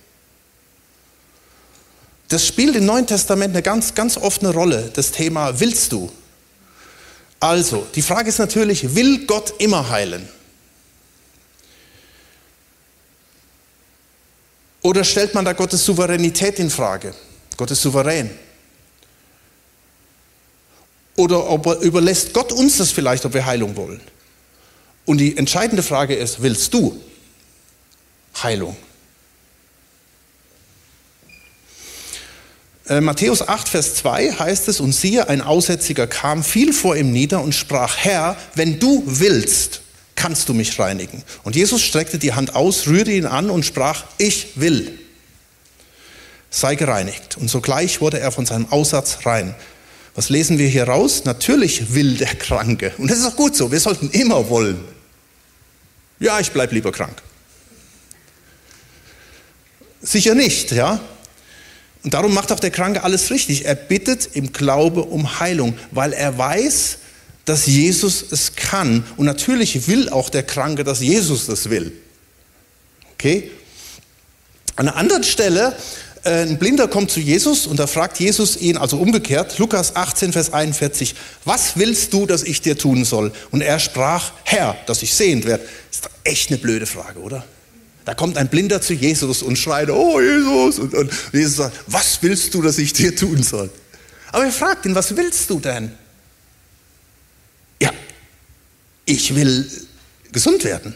Das 2.28 2.46
spielt 2.46 2.76
im 2.76 2.86
Neuen 2.86 3.08
Testament 3.08 3.52
eine 3.52 3.62
ganz, 3.62 3.96
ganz 3.96 4.16
oft 4.16 4.44
eine 4.44 4.54
Rolle, 4.54 4.92
das 4.94 5.10
Thema 5.10 5.58
willst 5.58 5.90
du? 5.90 6.08
Also, 7.40 7.84
die 7.96 8.02
Frage 8.02 8.28
ist 8.28 8.38
natürlich, 8.38 8.94
will 8.94 9.26
Gott 9.26 9.54
immer 9.58 9.90
heilen? 9.90 10.28
Oder 14.82 15.04
stellt 15.04 15.34
man 15.34 15.44
da 15.44 15.52
Gottes 15.52 15.84
Souveränität 15.84 16.58
in 16.58 16.70
Frage? 16.70 17.14
Gott 17.56 17.70
ist 17.70 17.82
souverän. 17.82 18.30
Oder 21.16 21.80
überlässt 21.82 22.32
Gott 22.32 22.52
uns 22.52 22.78
das 22.78 22.90
vielleicht, 22.90 23.24
ob 23.24 23.34
wir 23.34 23.46
Heilung 23.46 23.76
wollen? 23.76 24.00
Und 25.04 25.18
die 25.18 25.36
entscheidende 25.36 25.82
Frage 25.82 26.14
ist, 26.14 26.42
willst 26.42 26.72
du 26.74 27.00
Heilung? 28.42 28.76
Äh, 32.88 33.00
Matthäus 33.00 33.46
8, 33.46 33.68
Vers 33.68 33.94
2 33.96 34.32
heißt 34.32 34.68
es, 34.68 34.80
und 34.80 34.92
siehe, 34.92 35.28
ein 35.28 35.42
Aussätziger 35.42 36.06
kam, 36.06 36.42
fiel 36.42 36.72
vor 36.72 36.96
ihm 36.96 37.12
nieder 37.12 37.40
und 37.42 37.54
sprach, 37.54 37.96
Herr, 37.98 38.36
wenn 38.54 38.78
du 38.80 39.02
willst, 39.06 39.82
kannst 40.22 40.48
du 40.48 40.54
mich 40.54 40.78
reinigen. 40.78 41.24
Und 41.42 41.56
Jesus 41.56 41.82
streckte 41.82 42.16
die 42.16 42.32
Hand 42.32 42.54
aus, 42.54 42.86
rührte 42.86 43.10
ihn 43.10 43.26
an 43.26 43.50
und 43.50 43.64
sprach, 43.64 44.04
ich 44.18 44.50
will. 44.54 45.00
Sei 46.48 46.76
gereinigt. 46.76 47.36
Und 47.38 47.48
sogleich 47.48 48.00
wurde 48.00 48.20
er 48.20 48.30
von 48.30 48.46
seinem 48.46 48.70
Aussatz 48.70 49.26
rein. 49.26 49.56
Was 50.14 50.28
lesen 50.28 50.58
wir 50.58 50.68
hier 50.68 50.84
raus? 50.84 51.24
Natürlich 51.24 51.94
will 51.94 52.16
der 52.16 52.36
Kranke. 52.36 52.92
Und 52.98 53.10
das 53.10 53.18
ist 53.18 53.26
auch 53.26 53.34
gut 53.34 53.56
so. 53.56 53.72
Wir 53.72 53.80
sollten 53.80 54.10
immer 54.10 54.48
wollen. 54.48 54.84
Ja, 56.20 56.38
ich 56.38 56.52
bleibe 56.52 56.72
lieber 56.72 56.92
krank. 56.92 57.20
Sicher 60.02 60.36
nicht, 60.36 60.70
ja. 60.70 61.00
Und 62.04 62.14
darum 62.14 62.32
macht 62.32 62.52
auch 62.52 62.60
der 62.60 62.70
Kranke 62.70 63.02
alles 63.02 63.32
richtig. 63.32 63.64
Er 63.64 63.74
bittet 63.74 64.36
im 64.36 64.52
Glaube 64.52 65.02
um 65.02 65.40
Heilung, 65.40 65.76
weil 65.90 66.12
er 66.12 66.38
weiß, 66.38 66.98
dass 67.44 67.66
Jesus 67.66 68.24
es 68.30 68.54
kann. 68.54 69.04
Und 69.16 69.26
natürlich 69.26 69.88
will 69.88 70.08
auch 70.08 70.30
der 70.30 70.42
Kranke, 70.42 70.84
dass 70.84 71.00
Jesus 71.00 71.46
das 71.46 71.70
will. 71.70 71.92
Okay? 73.14 73.50
An 74.76 74.88
einer 74.88 74.96
anderen 74.96 75.24
Stelle 75.24 75.76
äh, 76.24 76.42
ein 76.42 76.58
Blinder 76.58 76.88
kommt 76.88 77.10
zu 77.10 77.20
Jesus 77.20 77.66
und 77.66 77.78
da 77.78 77.86
fragt 77.86 78.20
Jesus 78.20 78.56
ihn, 78.56 78.76
also 78.76 78.98
umgekehrt, 78.98 79.58
Lukas 79.58 79.96
18, 79.96 80.32
Vers 80.32 80.52
41, 80.52 81.14
was 81.44 81.76
willst 81.76 82.12
du, 82.12 82.26
dass 82.26 82.44
ich 82.44 82.62
dir 82.62 82.78
tun 82.78 83.04
soll? 83.04 83.32
Und 83.50 83.60
er 83.60 83.78
sprach, 83.78 84.32
Herr, 84.44 84.76
dass 84.86 85.02
ich 85.02 85.14
sehend 85.14 85.46
werde. 85.46 85.64
Ist 85.90 86.04
doch 86.04 86.10
echt 86.24 86.50
eine 86.50 86.58
blöde 86.58 86.86
Frage, 86.86 87.20
oder? 87.20 87.44
Da 88.04 88.14
kommt 88.14 88.36
ein 88.36 88.48
Blinder 88.48 88.80
zu 88.80 88.94
Jesus 88.94 89.42
und 89.42 89.56
schreit, 89.56 89.90
oh 89.90 90.20
Jesus. 90.20 90.78
Und, 90.78 90.94
und 90.94 91.12
Jesus 91.32 91.56
sagt, 91.56 91.76
was 91.86 92.18
willst 92.20 92.54
du, 92.54 92.62
dass 92.62 92.78
ich 92.78 92.92
dir 92.92 93.14
tun 93.14 93.42
soll? 93.42 93.70
Aber 94.30 94.44
er 94.44 94.52
fragt 94.52 94.86
ihn, 94.86 94.94
was 94.94 95.16
willst 95.16 95.50
du 95.50 95.60
denn? 95.60 95.92
Ja, 97.82 97.90
ich 99.06 99.34
will 99.34 99.68
gesund 100.30 100.62
werden. 100.62 100.94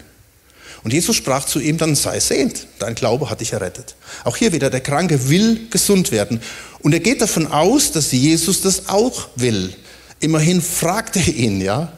Und 0.85 0.93
Jesus 0.93 1.17
sprach 1.17 1.45
zu 1.45 1.59
ihm, 1.59 1.79
dann 1.79 1.97
sei 1.97 2.21
sehend, 2.21 2.69
dein 2.79 2.95
Glaube 2.95 3.29
hat 3.29 3.41
dich 3.41 3.53
errettet. 3.53 3.97
Auch 4.23 4.37
hier 4.37 4.53
wieder, 4.53 4.71
der 4.71 4.81
Kranke 4.81 5.29
will 5.29 5.67
gesund 5.69 6.13
werden. 6.13 6.41
Und 6.79 6.93
er 6.93 7.01
geht 7.01 7.21
davon 7.21 7.49
aus, 7.49 7.91
dass 7.91 8.13
Jesus 8.13 8.61
das 8.61 8.89
auch 8.89 9.27
will. 9.35 9.75
Immerhin 10.21 10.63
fragt 10.63 11.17
er 11.17 11.27
ihn, 11.27 11.61
ja. 11.61 11.93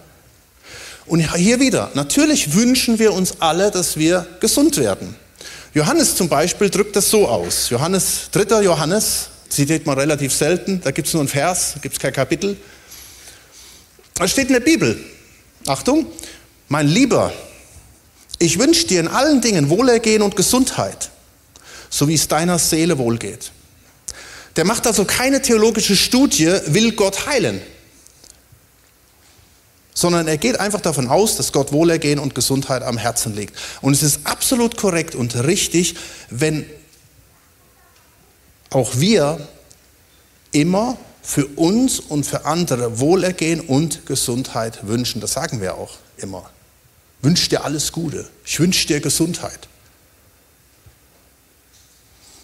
Und 1.05 1.21
hier 1.37 1.61
wieder, 1.61 1.91
natürlich 1.93 2.55
wünschen 2.55 2.99
wir 2.99 3.13
uns 3.13 3.35
alle, 3.41 3.71
dass 3.71 3.99
wir 3.99 4.27
gesund 4.41 4.79
werden. 4.79 5.17
Johannes 5.75 6.17
zum 6.17 6.31
Beispiel 6.31 6.71
drückt 6.71 6.97
das 6.97 7.11
so 7.11 7.29
aus. 7.29 7.69
Johannes, 7.69 8.31
3. 8.33 8.63
Johannes, 8.63 9.29
zitiert 9.51 9.85
man 9.85 9.99
relativ 9.99 10.33
selten, 10.33 10.81
da 10.83 10.93
gibt 10.93 11.09
es 11.09 11.13
nur 11.13 11.21
einen 11.21 11.29
Vers, 11.29 11.75
gibt 11.83 11.97
es 11.97 12.01
kein 12.01 12.15
Kapitel. 12.15 12.57
Da 14.19 14.27
steht 14.27 14.49
in 14.49 14.55
der 14.55 14.61
Bibel, 14.61 14.99
Achtung, 15.67 16.07
mein 16.69 16.89
Lieber, 16.89 17.33
ich 18.41 18.59
wünsche 18.59 18.85
dir 18.85 18.99
in 18.99 19.07
allen 19.07 19.41
Dingen 19.41 19.71
Wohlergehen 19.71 20.23
und 20.23 20.35
Gesundheit, 20.35 21.11
so 21.89 22.09
wie 22.09 22.15
es 22.15 22.27
deiner 22.27 22.59
Seele 22.59 22.99
wohlgeht. 22.99 23.53
Der 24.57 24.65
macht 24.65 24.89
also 24.89 25.05
keine 25.05 25.41
theologische 25.41 25.95
Studie, 25.95 26.53
will 26.67 26.93
Gott 26.93 27.29
heilen, 27.29 27.61
sondern 29.95 30.27
er 30.27 30.37
geht 30.37 30.59
einfach 30.59 30.81
davon 30.81 31.07
aus, 31.07 31.37
dass 31.37 31.53
Gott 31.53 31.71
Wohlergehen 31.71 32.19
und 32.19 32.35
Gesundheit 32.35 32.83
am 32.83 32.99
Herzen 32.99 33.37
liegt. 33.37 33.55
Und 33.83 33.93
es 33.93 34.03
ist 34.03 34.21
absolut 34.25 34.77
korrekt 34.77 35.15
und 35.15 35.37
richtig, 35.45 35.95
wenn 36.29 36.67
auch 38.71 38.97
wir 38.97 39.47
immer 40.51 40.99
für 41.29 41.47
uns 41.47 42.01
und 42.01 42.25
für 42.25 42.45
andere 42.47 43.01
Wohlergehen 43.01 43.61
und 43.61 44.07
Gesundheit 44.07 44.87
wünschen. 44.87 45.21
Das 45.21 45.33
sagen 45.33 45.61
wir 45.61 45.75
auch 45.75 45.97
immer 46.17 46.51
wünsche 47.23 47.49
dir 47.49 47.65
alles 47.65 47.93
Gute. 47.93 48.29
Ich 48.45 48.59
wünsche 48.61 48.87
dir 48.87 49.01
Gesundheit. 49.01 49.69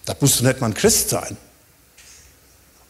Da 0.04 0.14
musst 0.20 0.40
du 0.40 0.44
nicht 0.44 0.60
mal 0.60 0.68
ein 0.68 0.74
Christ 0.74 1.08
sein, 1.08 1.36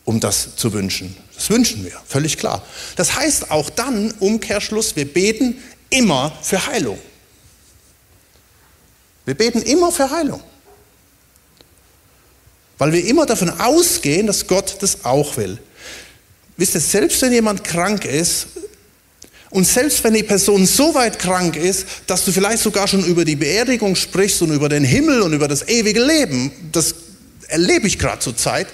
um 0.04 0.18
das 0.18 0.56
zu 0.56 0.72
wünschen. 0.72 1.16
Das 1.34 1.48
wünschen 1.50 1.84
wir, 1.84 2.00
völlig 2.06 2.38
klar. 2.38 2.64
Das 2.96 3.14
heißt 3.14 3.50
auch 3.50 3.70
dann, 3.70 4.12
Umkehrschluss, 4.12 4.96
wir 4.96 5.12
beten 5.12 5.62
immer 5.90 6.36
für 6.42 6.66
Heilung. 6.66 6.98
Wir 9.24 9.34
beten 9.34 9.62
immer 9.62 9.92
für 9.92 10.10
Heilung. 10.10 10.42
Weil 12.78 12.92
wir 12.92 13.06
immer 13.06 13.26
davon 13.26 13.48
ausgehen, 13.60 14.26
dass 14.26 14.48
Gott 14.48 14.78
das 14.80 15.04
auch 15.04 15.36
will. 15.36 15.58
Wisst 16.56 16.75
ihr, 16.75 16.80
selbst 16.80 17.20
wenn 17.23 17.32
jemand 17.32 17.64
krank 17.64 18.04
ist, 18.04 18.46
und 19.54 19.64
selbst 19.64 20.02
wenn 20.02 20.14
die 20.14 20.25
Person 20.25 20.66
so 20.66 20.96
weit 20.96 21.20
krank 21.20 21.54
ist, 21.54 21.87
dass 22.08 22.25
du 22.25 22.32
vielleicht 22.32 22.61
sogar 22.61 22.88
schon 22.88 23.04
über 23.04 23.25
die 23.25 23.37
Beerdigung 23.37 23.94
sprichst 23.94 24.42
und 24.42 24.50
über 24.50 24.68
den 24.68 24.82
Himmel 24.82 25.23
und 25.23 25.32
über 25.32 25.46
das 25.46 25.68
ewige 25.68 26.04
Leben, 26.04 26.50
das 26.73 26.96
erlebe 27.46 27.87
ich 27.87 28.00
gerade 28.00 28.18
zur 28.18 28.37
Zeit, 28.37 28.66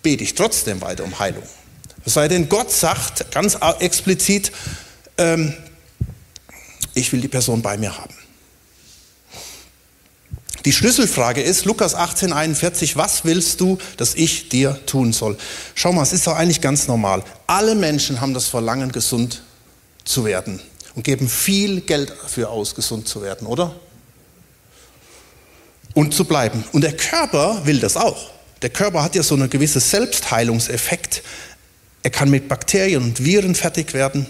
bete 0.00 0.22
ich 0.22 0.36
trotzdem 0.36 0.80
weiter 0.80 1.02
um 1.02 1.18
Heilung. 1.18 1.42
Es 2.04 2.14
sei 2.14 2.28
denn, 2.28 2.48
Gott 2.48 2.70
sagt 2.70 3.32
ganz 3.32 3.58
explizit, 3.80 4.52
ähm, 5.18 5.52
ich 6.94 7.12
will 7.12 7.20
die 7.20 7.26
Person 7.26 7.60
bei 7.60 7.76
mir 7.76 7.98
haben. 7.98 8.14
Die 10.68 10.74
Schlüsselfrage 10.74 11.40
ist, 11.40 11.64
Lukas 11.64 11.94
18, 11.94 12.30
41, 12.30 12.94
was 12.98 13.24
willst 13.24 13.58
du, 13.58 13.78
dass 13.96 14.14
ich 14.14 14.50
dir 14.50 14.78
tun 14.84 15.14
soll? 15.14 15.38
Schau 15.74 15.94
mal, 15.94 16.02
es 16.02 16.12
ist 16.12 16.26
doch 16.26 16.36
eigentlich 16.36 16.60
ganz 16.60 16.88
normal. 16.88 17.24
Alle 17.46 17.74
Menschen 17.74 18.20
haben 18.20 18.34
das 18.34 18.48
Verlangen, 18.48 18.92
gesund 18.92 19.42
zu 20.04 20.26
werden 20.26 20.60
und 20.94 21.04
geben 21.04 21.26
viel 21.26 21.80
Geld 21.80 22.10
dafür 22.10 22.50
aus, 22.50 22.74
gesund 22.74 23.08
zu 23.08 23.22
werden, 23.22 23.46
oder? 23.46 23.76
Und 25.94 26.12
zu 26.12 26.26
bleiben. 26.26 26.62
Und 26.72 26.82
der 26.82 26.94
Körper 26.94 27.64
will 27.64 27.80
das 27.80 27.96
auch. 27.96 28.28
Der 28.60 28.68
Körper 28.68 29.02
hat 29.02 29.14
ja 29.14 29.22
so 29.22 29.36
einen 29.36 29.48
gewissen 29.48 29.80
Selbstheilungseffekt. 29.80 31.22
Er 32.02 32.10
kann 32.10 32.28
mit 32.28 32.46
Bakterien 32.46 33.04
und 33.04 33.24
Viren 33.24 33.54
fertig 33.54 33.94
werden. 33.94 34.26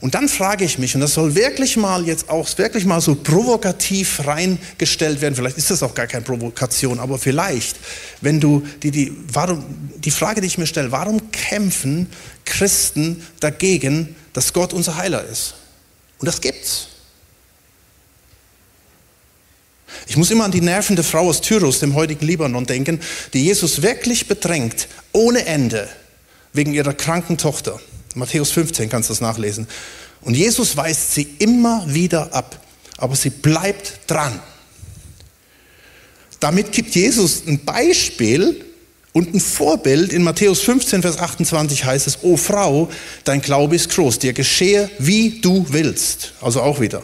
Und 0.00 0.14
dann 0.14 0.30
frage 0.30 0.64
ich 0.64 0.78
mich, 0.78 0.94
und 0.94 1.02
das 1.02 1.12
soll 1.12 1.34
wirklich 1.34 1.76
mal 1.76 2.06
jetzt 2.06 2.30
auch 2.30 2.48
wirklich 2.56 2.86
mal 2.86 3.02
so 3.02 3.14
provokativ 3.14 4.26
reingestellt 4.26 5.20
werden, 5.20 5.34
vielleicht 5.34 5.58
ist 5.58 5.70
das 5.70 5.82
auch 5.82 5.94
gar 5.94 6.06
keine 6.06 6.24
Provokation, 6.24 6.98
aber 6.98 7.18
vielleicht, 7.18 7.76
wenn 8.22 8.40
du 8.40 8.66
die, 8.82 8.90
die, 8.90 9.12
warum, 9.30 9.62
die 9.96 10.10
Frage, 10.10 10.40
die 10.40 10.46
ich 10.46 10.56
mir 10.56 10.66
stelle, 10.66 10.90
warum 10.90 11.30
kämpfen 11.32 12.06
Christen 12.46 13.22
dagegen, 13.40 14.16
dass 14.32 14.54
Gott 14.54 14.72
unser 14.72 14.96
Heiler 14.96 15.22
ist? 15.24 15.54
Und 16.18 16.26
das 16.26 16.40
gibt's. 16.40 16.88
Ich 20.06 20.16
muss 20.16 20.30
immer 20.30 20.44
an 20.44 20.50
die 20.50 20.62
nervende 20.62 21.02
Frau 21.02 21.28
aus 21.28 21.42
Tyrus, 21.42 21.80
dem 21.80 21.94
heutigen 21.94 22.26
Libanon, 22.26 22.64
denken, 22.64 23.00
die 23.34 23.44
Jesus 23.44 23.82
wirklich 23.82 24.28
bedrängt, 24.28 24.88
ohne 25.12 25.44
Ende, 25.44 25.88
wegen 26.54 26.72
ihrer 26.72 26.94
kranken 26.94 27.36
Tochter. 27.36 27.78
Matthäus 28.14 28.50
15 28.50 28.88
kannst 28.88 29.08
du 29.08 29.12
das 29.12 29.20
nachlesen. 29.20 29.66
Und 30.22 30.34
Jesus 30.34 30.76
weist 30.76 31.14
sie 31.14 31.28
immer 31.38 31.84
wieder 31.86 32.34
ab, 32.34 32.60
aber 32.96 33.16
sie 33.16 33.30
bleibt 33.30 34.00
dran. 34.06 34.40
Damit 36.40 36.72
gibt 36.72 36.94
Jesus 36.94 37.42
ein 37.46 37.64
Beispiel 37.64 38.64
Und 39.12 39.34
ein 39.34 39.40
Vorbild 39.40 40.12
in 40.12 40.22
Matthäus 40.22 40.60
15, 40.60 41.02
Vers 41.02 41.18
28 41.18 41.84
heißt 41.84 42.06
es, 42.06 42.22
O 42.22 42.36
Frau, 42.36 42.88
dein 43.24 43.42
Glaube 43.42 43.74
ist 43.74 43.90
groß, 43.90 44.20
dir 44.20 44.32
geschehe, 44.32 44.88
wie 44.98 45.40
du 45.40 45.66
willst. 45.68 46.34
Also 46.40 46.62
auch 46.62 46.80
wieder. 46.80 47.02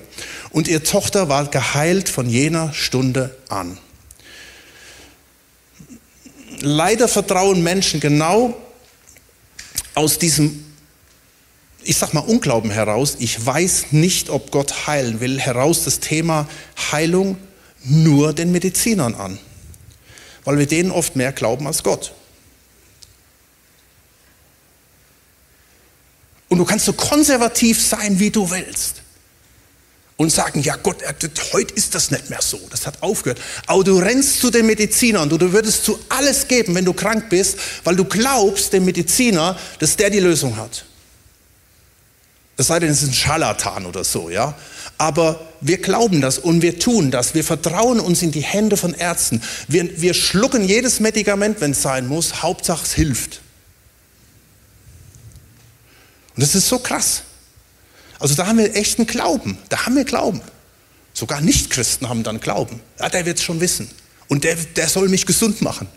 Und 0.51 0.69
ihr 0.69 0.85
Tochter 0.85 1.29
war 1.29 1.47
geheilt 1.47 2.09
von 2.09 2.29
jener 2.29 2.73
Stunde 2.73 3.37
an. 3.49 3.77
Leider 6.61 7.09
vertrauen 7.09 7.63
Menschen 7.65 7.99
genau 7.99 8.57
aus 9.95 10.19
diesem, 10.19 10.65
ich 11.87 11.97
sag 11.97 12.13
mal, 12.13 12.21
Unglauben 12.21 12.71
heraus, 12.71 13.17
ich 13.19 13.45
weiß 13.45 13.93
nicht, 13.93 14.31
ob 14.31 14.51
Gott 14.51 14.87
heilen 14.87 15.21
will, 15.21 15.41
heraus 15.41 15.85
das 15.85 16.01
Thema 16.01 16.49
Heilung 16.93 17.39
nur 17.85 18.33
den 18.33 18.53
Medizinern 18.53 19.15
an 19.15 19.39
weil 20.47 20.59
wir 20.59 20.67
denen 20.67 20.93
oft 20.93 21.17
mehr 21.17 21.33
glauben 21.33 21.67
als 21.67 21.83
Gott. 21.83 22.13
Und 26.49 26.59
du 26.59 26.65
kannst 26.65 26.87
so 26.87 26.93
konservativ 26.93 27.85
sein, 27.85 28.19
wie 28.21 28.31
du 28.31 28.49
willst. 28.49 29.03
Und 30.17 30.31
sagen, 30.31 30.63
ja 30.63 30.77
Gott, 30.77 30.99
heute 31.53 31.75
ist 31.75 31.95
das 31.95 32.11
nicht 32.11 32.31
mehr 32.31 32.41
so, 32.41 32.59
das 32.71 32.87
hat 32.87 33.03
aufgehört. 33.03 33.39
Aber 33.67 33.85
du 33.85 33.99
rennst 33.99 34.41
zu 34.41 34.51
den 34.51 34.65
Medizinern 34.65 35.31
und 35.31 35.43
du 35.43 35.53
würdest 35.53 35.85
zu 35.85 35.99
alles 36.09 36.49
geben, 36.49 36.75
wenn 36.75 36.87
du 36.87 36.95
krank 36.95 37.29
bist, 37.29 37.59
weil 37.85 37.97
du 37.97 38.05
glaubst 38.05 38.73
dem 38.73 38.87
Mediziner, 38.87 39.59
dass 39.81 39.97
der 39.97 40.09
die 40.09 40.21
Lösung 40.21 40.57
hat. 40.57 40.87
Es 42.57 42.69
sei 42.69 42.81
denn, 42.81 42.91
es 42.91 43.03
ist 43.03 43.11
ein 43.11 43.15
Scharlatan 43.15 43.87
oder 43.87 44.03
so, 44.05 44.31
ja. 44.31 44.55
Aber 44.99 45.41
wir 45.61 45.79
glauben 45.79 46.23
das 46.23 46.39
und 46.39 46.63
wir 46.63 46.79
tun 46.79 47.11
das. 47.11 47.35
Wir 47.35 47.45
vertrauen 47.45 48.01
uns 48.01 48.23
in 48.23 48.33
die 48.33 48.41
Hände 48.41 48.77
von 48.79 48.95
Ärzten. 48.95 49.43
Wir, 49.69 50.01
wir 50.01 50.15
schlucken 50.15 50.67
jedes 50.67 51.01
Medikament, 51.01 51.61
wenn 51.61 51.73
es 51.73 51.83
sein 51.83 52.07
muss. 52.07 52.43
Hauptsache 52.43 52.85
es 52.85 52.95
hilft. 52.95 53.43
Und 56.35 56.43
das 56.43 56.55
ist 56.55 56.69
so 56.69 56.79
krass. 56.79 57.23
Also 58.19 58.35
da 58.35 58.47
haben 58.47 58.59
wir 58.59 58.75
echten 58.75 59.07
Glauben. 59.07 59.59
Da 59.69 59.85
haben 59.85 59.97
wir 59.97 60.05
Glauben. 60.05 60.41
Sogar 61.13 61.43
Nichtchristen 61.43 62.09
haben 62.09 62.23
dann 62.23 62.41
Glauben. 62.41 62.81
Ja, 62.99 63.11
der 63.11 63.27
wird 63.27 63.39
es 63.39 63.45
schon 63.45 63.61
wissen. 63.61 63.91
Und 64.29 64.45
der, 64.45 64.57
der 64.57 64.89
soll 64.89 65.09
mich 65.09 65.27
gesund 65.27 65.61
machen. 65.61 65.89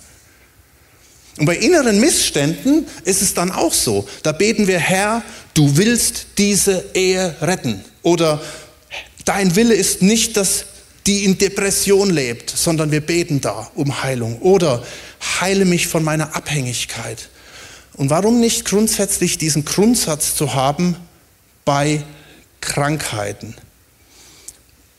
Und 1.39 1.46
bei 1.46 1.55
inneren 1.55 2.01
Missständen 2.01 2.86
ist 3.05 3.22
es 3.22 3.34
dann 3.34 3.50
auch 3.51 3.74
so. 3.74 4.05
Da 4.24 4.34
beten 4.34 4.67
wir, 4.67 4.77
Herr, 4.77 5.24
du 5.53 5.77
willst 5.77 6.27
diese 6.38 6.84
Ehe 6.93 7.34
retten. 7.41 7.81
Oder 8.03 8.41
dein 9.24 9.55
Wille 9.55 9.74
ist 9.74 10.01
nicht, 10.01 10.36
dass 10.36 10.65
die 11.08 11.24
in 11.24 11.38
Depression 11.38 12.10
lebt, 12.10 12.50
sondern 12.50 12.91
wir 12.91 13.00
beten 13.00 13.39
da 13.39 13.72
um 13.75 14.03
Heilung. 14.03 14.39
Oder 14.41 14.84
heile 15.39 15.63
mich 15.63 15.88
von 15.88 16.03
meiner 16.03 16.36
Abhängigkeit. 16.36 17.29
Und 17.96 18.10
warum 18.10 18.41
nicht 18.41 18.65
grundsätzlich 18.65 19.38
diesen 19.38 19.63
Grundsatz 19.63 20.36
zu 20.36 20.55
haben 20.55 20.98
bei 21.63 22.03
Krankheiten? 22.60 23.55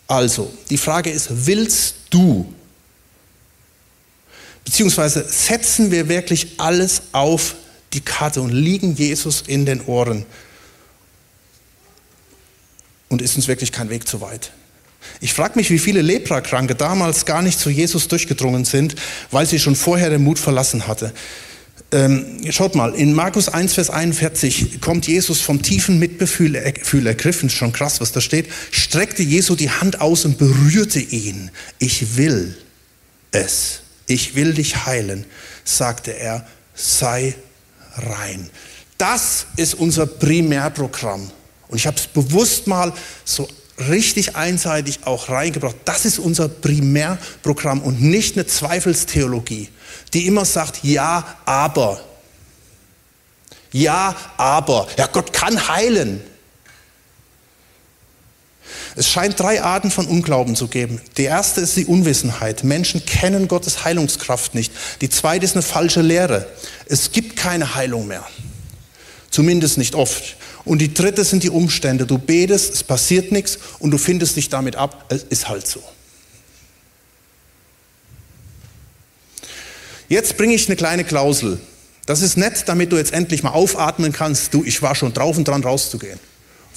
Also, 0.06 0.50
die 0.70 0.78
Frage 0.78 1.10
ist, 1.10 1.46
willst 1.46 1.96
du 2.08 2.50
Beziehungsweise 4.64 5.24
setzen 5.28 5.90
wir 5.90 6.08
wirklich 6.08 6.54
alles 6.58 7.02
auf 7.12 7.56
die 7.92 8.00
Karte 8.00 8.40
und 8.40 8.50
liegen 8.50 8.94
Jesus 8.94 9.42
in 9.46 9.66
den 9.66 9.80
Ohren. 9.82 10.24
Und 13.08 13.22
ist 13.22 13.36
uns 13.36 13.48
wirklich 13.48 13.72
kein 13.72 13.90
Weg 13.90 14.06
zu 14.06 14.20
weit. 14.20 14.52
Ich 15.20 15.34
frage 15.34 15.58
mich, 15.58 15.70
wie 15.70 15.78
viele 15.78 16.02
Leprakranke 16.02 16.74
damals 16.74 17.26
gar 17.26 17.42
nicht 17.42 17.58
zu 17.58 17.70
Jesus 17.70 18.06
durchgedrungen 18.08 18.64
sind, 18.64 18.94
weil 19.30 19.46
sie 19.46 19.58
schon 19.58 19.74
vorher 19.74 20.10
den 20.10 20.22
Mut 20.22 20.38
verlassen 20.38 20.86
hatte. 20.86 21.12
Ähm, 21.92 22.38
schaut 22.50 22.76
mal, 22.76 22.94
in 22.94 23.14
Markus 23.14 23.48
1, 23.48 23.74
Vers 23.74 23.90
41 23.90 24.80
kommt 24.80 25.08
Jesus 25.08 25.40
vom 25.40 25.60
tiefen 25.60 25.98
Mitgefühl 25.98 26.54
ergriffen, 26.54 27.50
schon 27.50 27.72
krass, 27.72 28.00
was 28.00 28.12
da 28.12 28.20
steht, 28.20 28.46
streckte 28.70 29.24
Jesu 29.24 29.56
die 29.56 29.70
Hand 29.70 30.00
aus 30.00 30.24
und 30.24 30.38
berührte 30.38 31.00
ihn. 31.00 31.50
Ich 31.80 32.16
will 32.16 32.56
es 33.32 33.80
ich 34.10 34.34
will 34.34 34.54
dich 34.54 34.86
heilen, 34.86 35.24
sagte 35.64 36.12
er, 36.12 36.46
sei 36.74 37.34
rein. 37.96 38.50
Das 38.98 39.46
ist 39.56 39.74
unser 39.74 40.06
Primärprogramm. 40.06 41.30
Und 41.68 41.76
ich 41.76 41.86
habe 41.86 41.96
es 41.96 42.06
bewusst 42.06 42.66
mal 42.66 42.92
so 43.24 43.48
richtig 43.88 44.36
einseitig 44.36 45.00
auch 45.04 45.28
reingebracht. 45.28 45.76
Das 45.84 46.04
ist 46.04 46.18
unser 46.18 46.48
Primärprogramm 46.48 47.80
und 47.80 48.02
nicht 48.02 48.36
eine 48.36 48.46
Zweifelstheologie, 48.46 49.68
die 50.12 50.26
immer 50.26 50.44
sagt, 50.44 50.80
ja, 50.82 51.38
aber. 51.46 52.00
Ja, 53.72 54.14
aber. 54.36 54.88
Ja, 54.98 55.06
Gott 55.06 55.32
kann 55.32 55.68
heilen. 55.68 56.20
Es 58.96 59.08
scheint 59.08 59.38
drei 59.38 59.62
Arten 59.62 59.90
von 59.90 60.06
Unglauben 60.06 60.56
zu 60.56 60.68
geben. 60.68 61.00
Die 61.16 61.24
erste 61.24 61.60
ist 61.60 61.76
die 61.76 61.86
Unwissenheit. 61.86 62.64
Menschen 62.64 63.04
kennen 63.06 63.48
Gottes 63.48 63.84
Heilungskraft 63.84 64.54
nicht. 64.54 64.72
Die 65.00 65.08
zweite 65.08 65.44
ist 65.44 65.54
eine 65.54 65.62
falsche 65.62 66.02
Lehre. 66.02 66.46
Es 66.86 67.12
gibt 67.12 67.36
keine 67.36 67.74
Heilung 67.74 68.08
mehr. 68.08 68.26
Zumindest 69.30 69.78
nicht 69.78 69.94
oft. 69.94 70.36
Und 70.64 70.80
die 70.80 70.92
dritte 70.92 71.24
sind 71.24 71.42
die 71.42 71.50
Umstände. 71.50 72.04
Du 72.04 72.18
betest, 72.18 72.74
es 72.74 72.84
passiert 72.84 73.32
nichts 73.32 73.58
und 73.78 73.90
du 73.92 73.98
findest 73.98 74.36
dich 74.36 74.48
damit 74.48 74.76
ab. 74.76 75.06
Es 75.08 75.22
ist 75.22 75.48
halt 75.48 75.66
so. 75.66 75.82
Jetzt 80.08 80.36
bringe 80.36 80.54
ich 80.54 80.66
eine 80.66 80.76
kleine 80.76 81.04
Klausel. 81.04 81.60
Das 82.06 82.22
ist 82.22 82.36
nett, 82.36 82.64
damit 82.66 82.90
du 82.90 82.96
jetzt 82.96 83.12
endlich 83.12 83.44
mal 83.44 83.52
aufatmen 83.52 84.12
kannst. 84.12 84.52
Du, 84.52 84.64
ich 84.64 84.82
war 84.82 84.96
schon 84.96 85.14
drauf 85.14 85.38
und 85.38 85.46
dran 85.46 85.62
rauszugehen. 85.62 86.18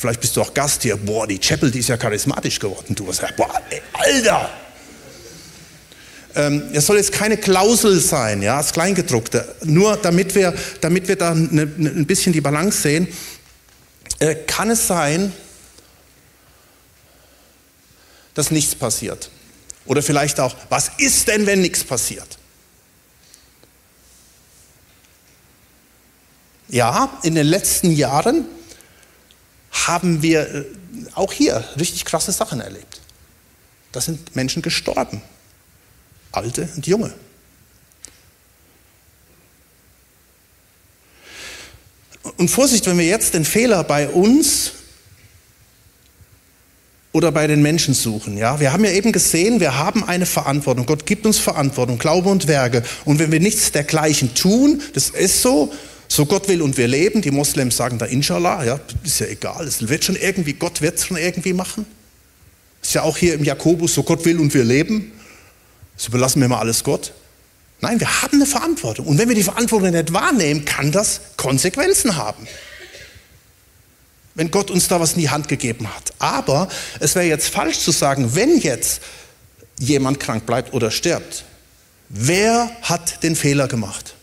Vielleicht 0.03 0.19
bist 0.19 0.35
du 0.35 0.41
auch 0.41 0.53
Gast 0.53 0.83
hier. 0.83 0.97
Boah, 0.97 1.25
die 1.25 1.39
Chapel, 1.39 1.71
die 1.71 1.79
ist 1.79 1.87
ja 1.87 1.95
charismatisch 1.95 2.59
geworden. 2.59 2.93
Du 2.93 3.07
hast 3.07 3.21
gesagt, 3.21 3.37
boah, 3.37 3.49
ey, 3.69 3.81
Alter! 3.93 4.49
Ähm, 6.35 6.61
es 6.73 6.87
soll 6.87 6.97
jetzt 6.97 7.13
keine 7.13 7.37
Klausel 7.37 8.01
sein, 8.01 8.41
ja, 8.41 8.57
das 8.57 8.73
Kleingedruckte. 8.73 9.55
Nur 9.63 9.95
damit 9.95 10.35
wir, 10.35 10.53
damit 10.81 11.07
wir 11.07 11.15
da 11.15 11.31
eine, 11.31 11.61
eine, 11.61 11.89
ein 11.91 12.05
bisschen 12.05 12.33
die 12.33 12.41
Balance 12.41 12.81
sehen, 12.81 13.07
äh, 14.19 14.35
kann 14.35 14.69
es 14.71 14.87
sein, 14.87 15.31
dass 18.33 18.51
nichts 18.51 18.75
passiert. 18.75 19.29
Oder 19.85 20.03
vielleicht 20.03 20.37
auch, 20.41 20.53
was 20.67 20.91
ist 20.97 21.29
denn, 21.29 21.45
wenn 21.45 21.61
nichts 21.61 21.81
passiert? 21.81 22.37
Ja, 26.67 27.17
in 27.23 27.35
den 27.35 27.47
letzten 27.47 27.93
Jahren 27.93 28.43
haben 29.73 30.21
wir 30.21 30.53
äh, 30.53 30.65
auch 31.15 31.33
hier 31.33 31.63
richtig 31.77 32.05
krasse 32.05 32.31
Sachen 32.31 32.61
erlebt. 32.61 33.01
Da 33.91 34.01
sind 34.01 34.35
Menschen 34.35 34.61
gestorben, 34.61 35.21
alte 36.31 36.69
und 36.75 36.87
junge. 36.87 37.13
Und 42.37 42.49
Vorsicht, 42.49 42.85
wenn 42.87 42.97
wir 42.97 43.05
jetzt 43.05 43.33
den 43.33 43.45
Fehler 43.45 43.83
bei 43.83 44.07
uns 44.07 44.71
oder 47.11 47.31
bei 47.31 47.45
den 47.45 47.61
Menschen 47.61 47.93
suchen. 47.93 48.37
Ja, 48.37 48.59
wir 48.59 48.73
haben 48.73 48.83
ja 48.83 48.91
eben 48.91 49.11
gesehen, 49.11 49.59
wir 49.59 49.77
haben 49.77 50.03
eine 50.03 50.25
Verantwortung. 50.25 50.85
Gott 50.85 51.05
gibt 51.05 51.25
uns 51.25 51.37
Verantwortung, 51.37 51.99
Glaube 51.99 52.29
und 52.29 52.47
Werke. 52.47 52.83
Und 53.05 53.19
wenn 53.19 53.31
wir 53.31 53.39
nichts 53.39 53.71
dergleichen 53.71 54.33
tun, 54.33 54.81
das 54.93 55.11
ist 55.11 55.41
so, 55.41 55.71
so 56.13 56.27
Gott 56.27 56.47
will 56.47 56.61
und 56.61 56.77
wir 56.77 56.87
leben. 56.87 57.23
Die 57.23 57.31
Moslems 57.31 57.75
sagen 57.75 57.97
da 57.97 58.05
Inshallah, 58.05 58.63
ja, 58.63 58.79
ist 59.03 59.19
ja 59.19 59.25
egal. 59.25 59.65
Es 59.65 59.87
wird 59.87 60.03
schon 60.03 60.15
irgendwie, 60.15 60.53
Gott 60.53 60.79
wird 60.79 60.99
es 60.99 61.07
schon 61.07 61.17
irgendwie 61.17 61.53
machen. 61.53 61.87
Ist 62.83 62.93
ja 62.93 63.01
auch 63.01 63.17
hier 63.17 63.33
im 63.33 63.43
Jakobus, 63.43 63.95
so 63.95 64.03
Gott 64.03 64.23
will 64.23 64.39
und 64.39 64.53
wir 64.53 64.63
leben. 64.63 65.11
So 65.97 66.09
überlassen 66.09 66.39
wir 66.39 66.47
mal 66.47 66.59
alles 66.59 66.83
Gott. 66.83 67.13
Nein, 67.81 67.99
wir 67.99 68.21
haben 68.21 68.35
eine 68.35 68.45
Verantwortung. 68.45 69.07
Und 69.07 69.17
wenn 69.17 69.27
wir 69.27 69.35
die 69.35 69.43
Verantwortung 69.43 69.89
nicht 69.89 70.13
wahrnehmen, 70.13 70.65
kann 70.65 70.91
das 70.91 71.19
Konsequenzen 71.35 72.15
haben. 72.15 72.47
Wenn 74.35 74.51
Gott 74.51 74.69
uns 74.69 74.87
da 74.87 74.99
was 74.99 75.13
in 75.13 75.21
die 75.21 75.31
Hand 75.31 75.47
gegeben 75.47 75.87
hat. 75.87 76.13
Aber 76.19 76.67
es 76.99 77.15
wäre 77.15 77.25
jetzt 77.25 77.47
falsch 77.47 77.79
zu 77.79 77.89
sagen, 77.89 78.35
wenn 78.35 78.59
jetzt 78.59 79.01
jemand 79.79 80.19
krank 80.19 80.45
bleibt 80.45 80.73
oder 80.73 80.91
stirbt, 80.91 81.43
wer 82.09 82.69
hat 82.83 83.23
den 83.23 83.35
Fehler 83.35 83.67
gemacht? 83.67 84.13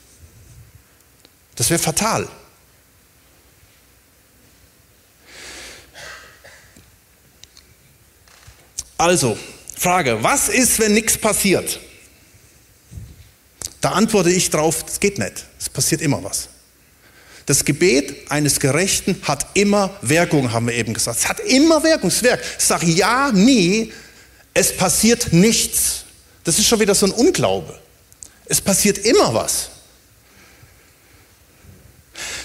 Das 1.61 1.69
wäre 1.69 1.79
fatal. 1.79 2.27
Also, 8.97 9.37
Frage, 9.77 10.23
was 10.23 10.49
ist, 10.49 10.79
wenn 10.79 10.95
nichts 10.95 11.19
passiert? 11.19 11.79
Da 13.83 13.91
antworte 13.91 14.31
ich 14.31 14.49
drauf, 14.49 14.87
es 14.89 15.01
geht 15.01 15.19
nicht. 15.19 15.45
Es 15.59 15.69
passiert 15.69 16.01
immer 16.01 16.25
was. 16.25 16.49
Das 17.45 17.67
Gebet 17.67 18.31
eines 18.31 18.59
Gerechten 18.59 19.21
hat 19.25 19.49
immer 19.53 19.95
Wirkung, 20.01 20.53
haben 20.53 20.67
wir 20.67 20.75
eben 20.75 20.95
gesagt. 20.95 21.19
Es 21.19 21.29
hat 21.29 21.41
immer 21.41 21.83
Wirkungswerk. 21.83 22.41
Ich 22.59 22.65
sage 22.65 22.87
ja, 22.87 23.33
nie, 23.33 23.93
es 24.55 24.75
passiert 24.75 25.35
nichts. 25.35 26.05
Das 26.43 26.59
ist 26.59 26.67
schon 26.67 26.81
wieder 26.81 26.95
so 26.95 27.05
ein 27.05 27.13
Unglaube. 27.13 27.79
Es 28.47 28.63
passiert 28.63 28.97
immer 28.97 29.35
was. 29.35 29.69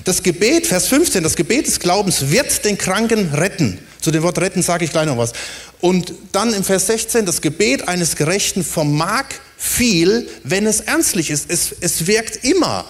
Das 0.04 0.24
Gebet, 0.24 0.68
Vers 0.68 0.88
15, 0.88 1.24
das 1.24 1.36
Gebet 1.36 1.68
des 1.68 1.80
Glaubens 1.80 2.30
wird 2.30 2.66
den 2.66 2.78
Kranken 2.78 3.34
retten. 3.34 3.80
Zu 4.02 4.12
dem 4.12 4.24
Wort 4.24 4.38
retten 4.40 4.62
sage 4.62 4.86
ich 4.86 4.92
gleich 4.92 5.08
noch 5.08 5.18
was. 5.18 5.34
Und 5.82 6.14
dann 6.32 6.54
im 6.54 6.64
Vers 6.64 6.88
16, 6.88 7.26
das 7.26 7.42
Gebet 7.42 7.88
eines 7.88 8.16
Gerechten 8.16 8.64
vermag 8.64 9.26
viel, 9.58 10.30
wenn 10.44 10.68
es 10.68 10.82
ernstlich 10.82 11.30
ist. 11.30 11.50
Es, 11.50 11.74
es 11.82 12.08
wirkt 12.08 12.44
immer. 12.44 12.86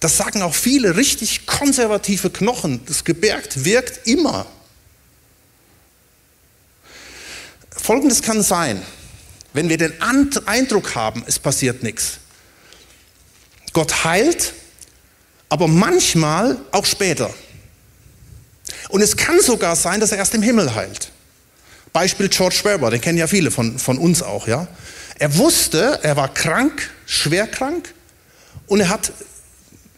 Das 0.00 0.16
sagen 0.16 0.40
auch 0.40 0.54
viele 0.54 0.96
richtig 0.96 1.46
konservative 1.46 2.30
Knochen. 2.30 2.80
Das 2.86 3.04
Gebet 3.04 3.64
wirkt 3.64 4.06
immer. 4.06 4.46
Folgendes 7.70 8.22
kann 8.22 8.42
sein, 8.42 8.82
wenn 9.52 9.68
wir 9.68 9.76
den 9.76 9.92
Eindruck 10.00 10.94
haben, 10.94 11.24
es 11.26 11.38
passiert 11.38 11.82
nichts. 11.82 12.18
Gott 13.72 14.04
heilt, 14.04 14.54
aber 15.50 15.68
manchmal 15.68 16.56
auch 16.70 16.86
später. 16.86 17.30
Und 18.88 19.02
es 19.02 19.16
kann 19.16 19.40
sogar 19.42 19.76
sein, 19.76 20.00
dass 20.00 20.12
er 20.12 20.18
erst 20.18 20.34
im 20.34 20.42
Himmel 20.42 20.74
heilt. 20.74 21.10
Beispiel 21.92 22.28
George 22.28 22.60
Werber, 22.62 22.90
den 22.90 23.00
kennen 23.00 23.18
ja 23.18 23.26
viele 23.26 23.50
von, 23.50 23.78
von 23.78 23.98
uns 23.98 24.22
auch, 24.22 24.46
ja. 24.48 24.66
Er 25.18 25.36
wusste, 25.36 25.98
er 26.02 26.16
war 26.16 26.32
krank, 26.32 26.90
schwer 27.04 27.46
krank, 27.46 27.92
und 28.66 28.80
er 28.80 28.88
hat 28.88 29.12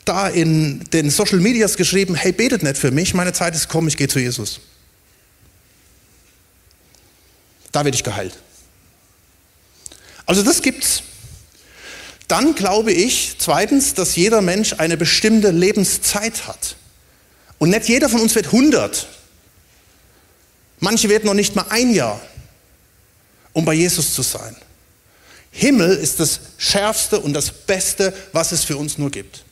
da 0.05 0.29
in 0.29 0.83
den 0.93 1.11
Social 1.11 1.39
Medias 1.39 1.77
geschrieben, 1.77 2.15
hey, 2.15 2.33
betet 2.33 2.63
nicht 2.63 2.79
für 2.79 2.91
mich, 2.91 3.15
meine 3.15 3.33
Zeit 3.33 3.55
ist 3.55 3.69
gekommen, 3.69 3.89
ich 3.89 3.97
gehe 3.97 4.09
zu 4.09 4.19
Jesus. 4.19 4.61
Da 7.71 7.85
werde 7.85 7.95
ich 7.95 8.03
geheilt. 8.03 8.37
Also 10.27 10.43
das 10.43 10.63
gibt's. 10.63 11.03
Dann 12.33 12.55
glaube 12.55 12.93
ich 12.95 13.35
zweitens, 13.37 13.93
dass 13.93 14.17
jeder 14.17 14.41
Mensch 14.41 14.77
eine 14.79 14.97
bestimmte 14.97 15.51
Lebenszeit 15.51 16.47
hat. 16.47 16.77
Und 17.59 17.69
nicht 17.69 17.91
jeder 17.91 18.09
von 18.09 18.23
uns 18.23 18.35
wird 18.35 18.47
100. 18.47 19.07
Manche 20.81 21.11
werden 21.11 21.27
noch 21.27 21.35
nicht 21.35 21.55
mal 21.55 21.67
ein 21.69 21.93
Jahr, 21.93 22.19
um 23.53 23.67
bei 23.67 23.75
Jesus 23.75 24.15
zu 24.15 24.23
sein. 24.23 24.57
Himmel 25.51 25.95
ist 25.95 26.21
das 26.21 26.41
Schärfste 26.57 27.21
und 27.21 27.35
das 27.35 27.51
Beste, 27.51 28.15
was 28.33 28.53
es 28.53 28.65
für 28.65 28.79
uns 28.79 28.97
nur 28.97 29.11
gibt. 29.11 29.45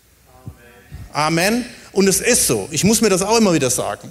Amen. 1.12 1.66
Und 1.92 2.08
es 2.08 2.22
ist 2.22 2.46
so. 2.46 2.66
Ich 2.70 2.82
muss 2.82 3.02
mir 3.02 3.10
das 3.10 3.20
auch 3.20 3.36
immer 3.36 3.52
wieder 3.52 3.68
sagen. 3.68 4.10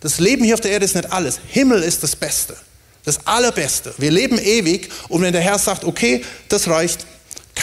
Das 0.00 0.18
Leben 0.18 0.44
hier 0.44 0.54
auf 0.54 0.60
der 0.60 0.72
Erde 0.72 0.86
ist 0.86 0.96
nicht 0.96 1.12
alles. 1.12 1.38
Himmel 1.50 1.84
ist 1.84 2.02
das 2.02 2.16
Beste. 2.16 2.56
Das 3.04 3.28
Allerbeste. 3.28 3.94
Wir 3.96 4.10
leben 4.10 4.40
ewig 4.40 4.90
und 5.08 5.22
wenn 5.22 5.32
der 5.32 5.42
Herr 5.42 5.60
sagt, 5.60 5.84
okay, 5.84 6.24
das 6.48 6.66
reicht, 6.66 7.06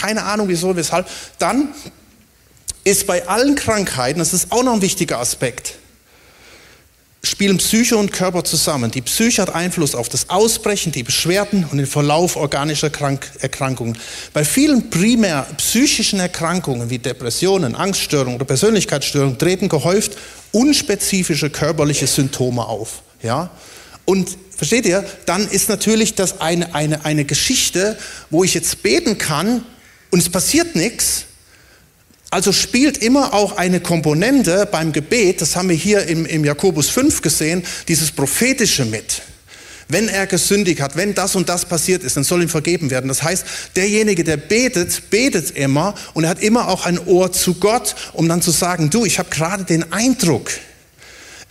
keine 0.03 0.23
Ahnung 0.23 0.49
wieso, 0.49 0.75
weshalb, 0.75 1.07
dann 1.39 1.69
ist 2.83 3.07
bei 3.07 3.25
allen 3.25 3.55
Krankheiten, 3.55 4.19
das 4.19 4.33
ist 4.33 4.51
auch 4.51 4.61
noch 4.61 4.73
ein 4.73 4.81
wichtiger 4.81 5.19
Aspekt, 5.19 5.75
spielen 7.23 7.57
Psyche 7.57 7.95
und 7.95 8.11
Körper 8.11 8.43
zusammen. 8.43 8.91
Die 8.91 9.01
Psyche 9.01 9.41
hat 9.41 9.55
Einfluss 9.55 9.95
auf 9.95 10.09
das 10.09 10.29
Ausbrechen, 10.29 10.91
die 10.91 11.03
Beschwerden 11.03 11.65
und 11.71 11.77
den 11.77 11.87
Verlauf 11.87 12.35
organischer 12.35 12.89
Krank 12.89 13.31
Erkrankungen. 13.39 13.97
Bei 14.33 14.43
vielen 14.43 14.89
primär 14.89 15.47
psychischen 15.55 16.19
Erkrankungen 16.19 16.89
wie 16.89 16.99
Depressionen, 16.99 17.73
Angststörungen 17.73 18.35
oder 18.35 18.43
Persönlichkeitsstörungen 18.43 19.37
treten 19.37 19.69
gehäuft 19.69 20.17
unspezifische 20.51 21.49
körperliche 21.49 22.07
Symptome 22.07 22.65
auf. 22.65 23.03
Ja? 23.21 23.51
Und 24.03 24.37
versteht 24.57 24.85
ihr, 24.85 25.05
dann 25.25 25.47
ist 25.47 25.69
natürlich 25.69 26.15
das 26.15 26.41
eine, 26.41 26.75
eine, 26.75 27.05
eine 27.05 27.23
Geschichte, 27.23 27.97
wo 28.29 28.43
ich 28.43 28.53
jetzt 28.53 28.83
beten 28.83 29.17
kann 29.17 29.63
und 30.13 30.19
es 30.19 30.29
passiert 30.29 30.75
nichts, 30.75 31.25
also 32.29 32.51
spielt 32.51 32.99
immer 32.99 33.33
auch 33.33 33.57
eine 33.57 33.79
Komponente 33.79 34.67
beim 34.71 34.93
Gebet, 34.93 35.41
das 35.41 35.55
haben 35.55 35.69
wir 35.69 35.75
hier 35.75 36.05
im, 36.05 36.27
im 36.27 36.45
Jakobus 36.45 36.87
5 36.89 37.23
gesehen, 37.23 37.63
dieses 37.87 38.11
prophetische 38.11 38.85
mit. 38.85 39.23
Wenn 39.87 40.07
er 40.09 40.27
gesündigt 40.27 40.81
hat, 40.81 40.95
wenn 40.97 41.15
das 41.15 41.35
und 41.35 41.49
das 41.49 41.65
passiert 41.65 42.03
ist, 42.03 42.15
dann 42.15 42.23
soll 42.23 42.43
ihm 42.43 42.49
vergeben 42.49 42.91
werden. 42.91 43.07
Das 43.07 43.23
heißt, 43.23 43.43
derjenige, 43.75 44.23
der 44.23 44.37
betet, 44.37 45.09
betet 45.09 45.57
immer 45.57 45.95
und 46.13 46.25
er 46.25 46.29
hat 46.29 46.43
immer 46.43 46.67
auch 46.67 46.85
ein 46.85 46.99
Ohr 46.99 47.31
zu 47.31 47.55
Gott, 47.55 47.95
um 48.13 48.29
dann 48.29 48.43
zu 48.43 48.51
sagen, 48.51 48.91
du, 48.91 49.05
ich 49.05 49.17
habe 49.17 49.31
gerade 49.31 49.63
den 49.63 49.91
Eindruck, 49.91 50.51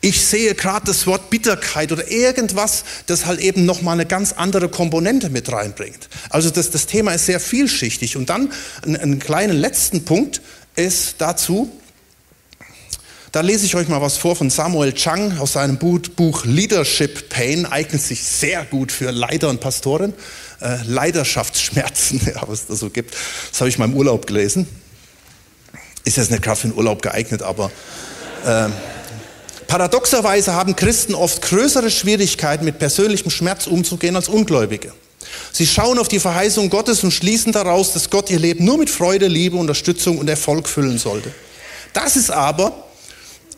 ich 0.02 0.20
sehe 0.20 0.54
gerade 0.56 0.84
das 0.86 1.06
Wort 1.06 1.30
Bitterkeit 1.30 1.92
oder 1.92 2.10
irgendwas, 2.10 2.84
das 3.06 3.24
halt 3.24 3.40
eben 3.40 3.64
nochmal 3.64 3.94
eine 3.94 4.04
ganz 4.04 4.32
andere 4.32 4.68
Komponente 4.68 5.30
mit 5.30 5.50
reinbringt. 5.50 6.08
Also 6.28 6.50
das, 6.50 6.70
das 6.70 6.86
Thema 6.86 7.12
ist 7.12 7.26
sehr 7.26 7.38
vielschichtig. 7.38 8.16
Und 8.16 8.28
dann 8.28 8.52
einen, 8.82 8.96
einen 8.96 9.18
kleinen 9.20 9.56
letzten 9.56 10.04
Punkt, 10.04 10.42
ist 10.74 11.16
dazu, 11.18 11.70
da 13.30 13.42
lese 13.42 13.64
ich 13.64 13.76
euch 13.76 13.88
mal 13.88 14.00
was 14.00 14.16
vor 14.16 14.34
von 14.34 14.50
Samuel 14.50 14.92
Chang 14.92 15.38
aus 15.38 15.52
seinem 15.52 15.78
Buch 15.78 16.44
Leadership 16.44 17.28
Pain, 17.28 17.64
eignet 17.64 18.02
sich 18.02 18.24
sehr 18.24 18.64
gut 18.64 18.90
für 18.90 19.10
Leiter 19.10 19.48
und 19.48 19.60
Pastoren. 19.60 20.14
Äh, 20.60 20.78
Leidenschaftsschmerzen, 20.84 22.20
ja, 22.34 22.42
was 22.46 22.62
es 22.62 22.66
da 22.66 22.74
so 22.74 22.90
gibt. 22.90 23.14
Das 23.50 23.60
habe 23.60 23.68
ich 23.68 23.78
mal 23.78 23.84
im 23.84 23.94
Urlaub 23.94 24.26
gelesen. 24.26 24.66
Ist 26.04 26.16
jetzt 26.16 26.32
nicht 26.32 26.42
gerade 26.42 26.58
für 26.58 26.68
den 26.68 26.76
Urlaub 26.76 27.02
geeignet, 27.02 27.42
aber 27.42 27.70
äh, 28.44 28.68
paradoxerweise 29.72 30.52
haben 30.52 30.76
Christen 30.76 31.14
oft 31.14 31.40
größere 31.40 31.90
Schwierigkeiten, 31.90 32.66
mit 32.66 32.78
persönlichem 32.78 33.30
Schmerz 33.30 33.66
umzugehen 33.66 34.16
als 34.16 34.28
Ungläubige. 34.28 34.92
Sie 35.50 35.66
schauen 35.66 35.98
auf 35.98 36.08
die 36.08 36.20
Verheißung 36.20 36.68
Gottes 36.68 37.02
und 37.04 37.10
schließen 37.10 37.52
daraus, 37.52 37.94
dass 37.94 38.10
Gott 38.10 38.28
ihr 38.28 38.38
Leben 38.38 38.66
nur 38.66 38.76
mit 38.76 38.90
Freude, 38.90 39.28
Liebe, 39.28 39.56
Unterstützung 39.56 40.18
und 40.18 40.28
Erfolg 40.28 40.68
füllen 40.68 40.98
sollte. 40.98 41.32
Das 41.94 42.16
ist 42.16 42.30
aber 42.30 42.84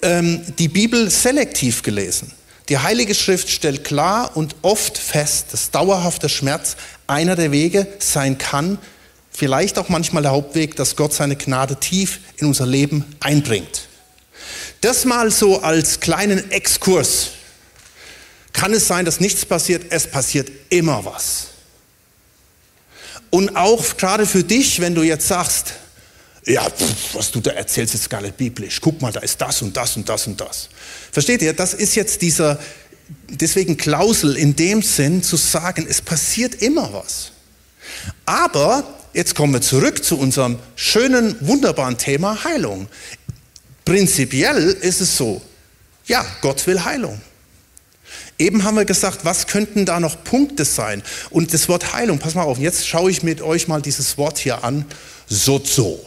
ähm, 0.03 0.41
die 0.61 0.69
Bibel 0.69 1.11
selektiv 1.11 1.83
gelesen. 1.83 2.31
Die 2.69 2.79
Heilige 2.79 3.17
Schrift 3.17 3.51
stellt 3.51 3.83
klar 3.83 4.37
und 4.37 4.55
oft 4.63 4.97
fest, 4.97 5.47
dass 5.51 5.73
dauerhafter 5.73 6.29
Schmerz 6.29 6.77
einer 7.09 7.35
der 7.35 7.51
Wege 7.51 7.89
sein 7.99 8.39
kann, 8.39 8.79
vielleicht 9.33 9.81
auch 9.81 9.89
manchmal 9.89 10.23
der 10.23 10.31
Hauptweg, 10.31 10.77
dass 10.77 10.95
Gott 10.95 11.13
seine 11.13 11.35
Gnade 11.35 11.75
tief 11.75 12.21
in 12.37 12.47
unser 12.47 12.67
Leben 12.67 13.05
einbringt. 13.19 13.89
Das 14.85 15.07
mal 15.07 15.31
so 15.31 15.63
als 15.63 15.99
kleinen 15.99 16.51
Exkurs. 16.51 17.31
Kann 18.53 18.75
es 18.75 18.87
sein, 18.87 19.07
dass 19.07 19.19
nichts 19.19 19.47
passiert? 19.47 19.87
Es 19.89 20.07
passiert 20.07 20.51
immer 20.69 21.07
was. 21.07 21.47
Und 23.31 23.57
auch 23.57 23.97
gerade 23.97 24.27
für 24.27 24.45
dich, 24.45 24.81
wenn 24.81 24.95
du 24.95 25.03
jetzt 25.03 25.27
sagst, 25.27 25.73
ja, 26.45 26.71
was 27.15 27.31
du 27.31 27.41
da 27.41 27.53
erzählst, 27.53 27.95
ist 27.95 28.11
gar 28.11 28.21
nicht 28.21 28.37
biblisch. 28.37 28.79
Guck 28.79 29.01
mal, 29.01 29.11
da 29.11 29.21
ist 29.21 29.41
das 29.41 29.63
und 29.63 29.75
das 29.75 29.97
und 29.97 30.07
das 30.07 30.27
und 30.27 30.39
das. 30.39 30.69
Versteht 31.11 31.41
ihr? 31.41 31.55
Das 31.55 31.73
ist 31.73 31.95
jetzt 31.95 32.21
dieser, 32.21 32.61
deswegen 33.31 33.79
Klausel 33.79 34.37
in 34.37 34.55
dem 34.55 34.83
Sinn 34.83 35.23
zu 35.23 35.37
sagen, 35.37 35.87
es 35.89 36.03
passiert 36.03 36.57
immer 36.57 36.93
was. 36.93 37.33
Aber 38.27 38.85
jetzt 39.15 39.35
kommen 39.35 39.55
wir 39.55 39.63
zurück 39.63 40.05
zu 40.05 40.19
unserem 40.19 40.59
schönen, 40.77 41.37
wunderbaren 41.41 41.97
Thema 41.97 42.45
Heilung. 42.45 42.87
Prinzipiell 43.85 44.71
ist 44.81 45.01
es 45.01 45.17
so, 45.17 45.43
ja, 46.07 46.25
Gott 46.41 46.67
will 46.67 46.85
Heilung. 46.85 47.21
Eben 48.39 48.65
haben 48.65 48.77
wir 48.77 48.85
gesagt, 48.85 49.25
was 49.25 49.47
könnten 49.47 49.87
da 49.87 50.01
noch 50.01 50.25
Punkte 50.25 50.65
sein? 50.65 51.03
Und 51.31 51.55
das 51.55 51.69
Wort 51.69 51.93
Heilung, 51.93 52.19
pass 52.19 52.35
mal 52.35 52.43
auf, 52.43 52.59
jetzt 52.59 52.87
schaue 52.87 53.11
ich 53.11 53.23
mit 53.23 53.41
euch 53.43 53.69
mal 53.69 53.81
dieses 53.81 54.19
Wort 54.19 54.39
hier 54.39 54.65
an, 54.65 54.85
sozo. 55.29 56.05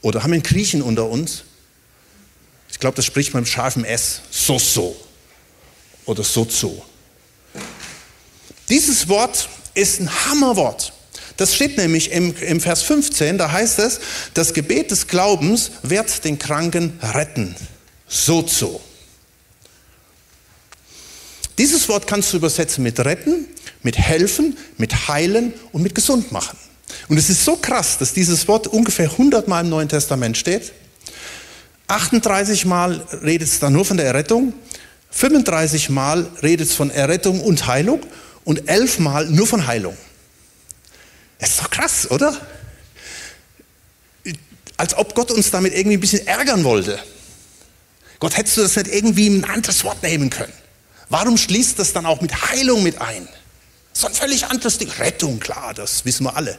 Oder 0.00 0.22
haben 0.22 0.30
wir 0.30 0.34
einen 0.34 0.42
Griechen 0.42 0.82
unter 0.82 1.08
uns? 1.08 1.44
Ich 2.70 2.78
glaube, 2.78 2.96
das 2.96 3.04
spricht 3.04 3.34
man 3.34 3.42
mit 3.42 3.50
scharfem 3.50 3.84
S, 3.84 4.20
soso 4.30 4.96
oder 6.06 6.22
sozo. 6.22 6.84
Dieses 8.68 9.08
Wort 9.08 9.48
ist 9.74 10.00
ein 10.00 10.10
Hammerwort. 10.26 10.93
Das 11.36 11.54
steht 11.54 11.76
nämlich 11.76 12.12
im, 12.12 12.34
im, 12.36 12.60
Vers 12.60 12.82
15, 12.82 13.38
da 13.38 13.50
heißt 13.50 13.80
es, 13.80 14.00
das 14.34 14.54
Gebet 14.54 14.90
des 14.90 15.08
Glaubens 15.08 15.72
wird 15.82 16.24
den 16.24 16.38
Kranken 16.38 16.98
retten. 17.02 17.56
Sozo. 18.06 18.80
Dieses 21.58 21.88
Wort 21.88 22.06
kannst 22.06 22.32
du 22.32 22.36
übersetzen 22.36 22.82
mit 22.84 22.98
retten, 23.00 23.46
mit 23.82 23.98
helfen, 23.98 24.56
mit 24.76 25.08
heilen 25.08 25.52
und 25.72 25.82
mit 25.82 25.94
gesund 25.94 26.32
machen. 26.32 26.58
Und 27.08 27.16
es 27.16 27.30
ist 27.30 27.44
so 27.44 27.56
krass, 27.56 27.98
dass 27.98 28.12
dieses 28.12 28.46
Wort 28.48 28.66
ungefähr 28.66 29.10
100 29.10 29.48
Mal 29.48 29.62
im 29.62 29.70
Neuen 29.70 29.88
Testament 29.88 30.36
steht. 30.36 30.72
38 31.88 32.64
Mal 32.64 33.06
redet 33.22 33.48
es 33.48 33.58
da 33.58 33.70
nur 33.70 33.84
von 33.84 33.96
der 33.96 34.06
Errettung, 34.06 34.54
35 35.10 35.90
Mal 35.90 36.26
redet 36.42 36.68
es 36.68 36.74
von 36.74 36.90
Errettung 36.90 37.40
und 37.40 37.66
Heilung 37.66 38.00
und 38.44 38.68
11 38.68 38.98
Mal 39.00 39.26
nur 39.26 39.46
von 39.46 39.66
Heilung. 39.66 39.96
Das 41.44 41.50
ist 41.50 41.60
doch 41.60 41.70
krass, 41.70 42.10
oder? 42.10 42.34
Als 44.78 44.96
ob 44.96 45.14
Gott 45.14 45.30
uns 45.30 45.50
damit 45.50 45.74
irgendwie 45.74 45.98
ein 45.98 46.00
bisschen 46.00 46.26
ärgern 46.26 46.64
wollte. 46.64 46.98
Gott, 48.18 48.38
hättest 48.38 48.56
du 48.56 48.62
das 48.62 48.76
nicht 48.76 48.88
irgendwie 48.88 49.28
ein 49.28 49.44
anderes 49.44 49.84
Wort 49.84 50.02
nehmen 50.02 50.30
können? 50.30 50.54
Warum 51.10 51.36
schließt 51.36 51.78
das 51.78 51.92
dann 51.92 52.06
auch 52.06 52.22
mit 52.22 52.50
Heilung 52.50 52.82
mit 52.82 52.98
ein? 52.98 53.28
So 53.92 54.06
ein 54.06 54.14
völlig 54.14 54.46
anderes 54.46 54.78
Ding. 54.78 54.88
Rettung, 54.98 55.38
klar, 55.38 55.74
das 55.74 56.06
wissen 56.06 56.24
wir 56.24 56.34
alle. 56.34 56.56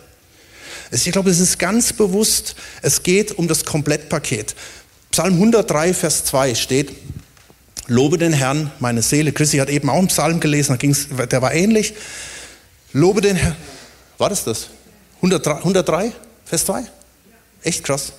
Ich 0.92 1.12
glaube, 1.12 1.32
es 1.32 1.40
ist 1.40 1.58
ganz 1.58 1.92
bewusst, 1.92 2.56
es 2.84 3.02
geht 3.02 3.32
um 3.40 3.48
das 3.48 3.66
Komplettpaket. 3.66 4.56
Psalm 5.10 5.34
103, 5.34 5.96
Vers 5.96 6.26
2 6.26 6.54
steht, 6.54 6.92
Lobe 7.88 8.20
den 8.20 8.34
Herrn, 8.34 8.72
meine 8.80 9.02
Seele. 9.02 9.32
Chrissy 9.32 9.58
hat 9.58 9.70
eben 9.70 9.90
auch 9.90 9.98
einen 9.98 10.10
Psalm 10.10 10.40
gelesen, 10.40 10.78
der 11.32 11.42
war 11.42 11.56
ähnlich. 11.56 11.96
Lobe 12.94 13.22
den 13.22 13.36
Herrn. 13.36 13.56
War 14.18 14.30
das 14.30 14.44
das? 14.44 14.70
103, 15.18 15.58
103 15.58 16.12
Vers 16.46 16.66
2? 16.66 16.84
Echt 17.64 17.84
krass. 17.84 18.14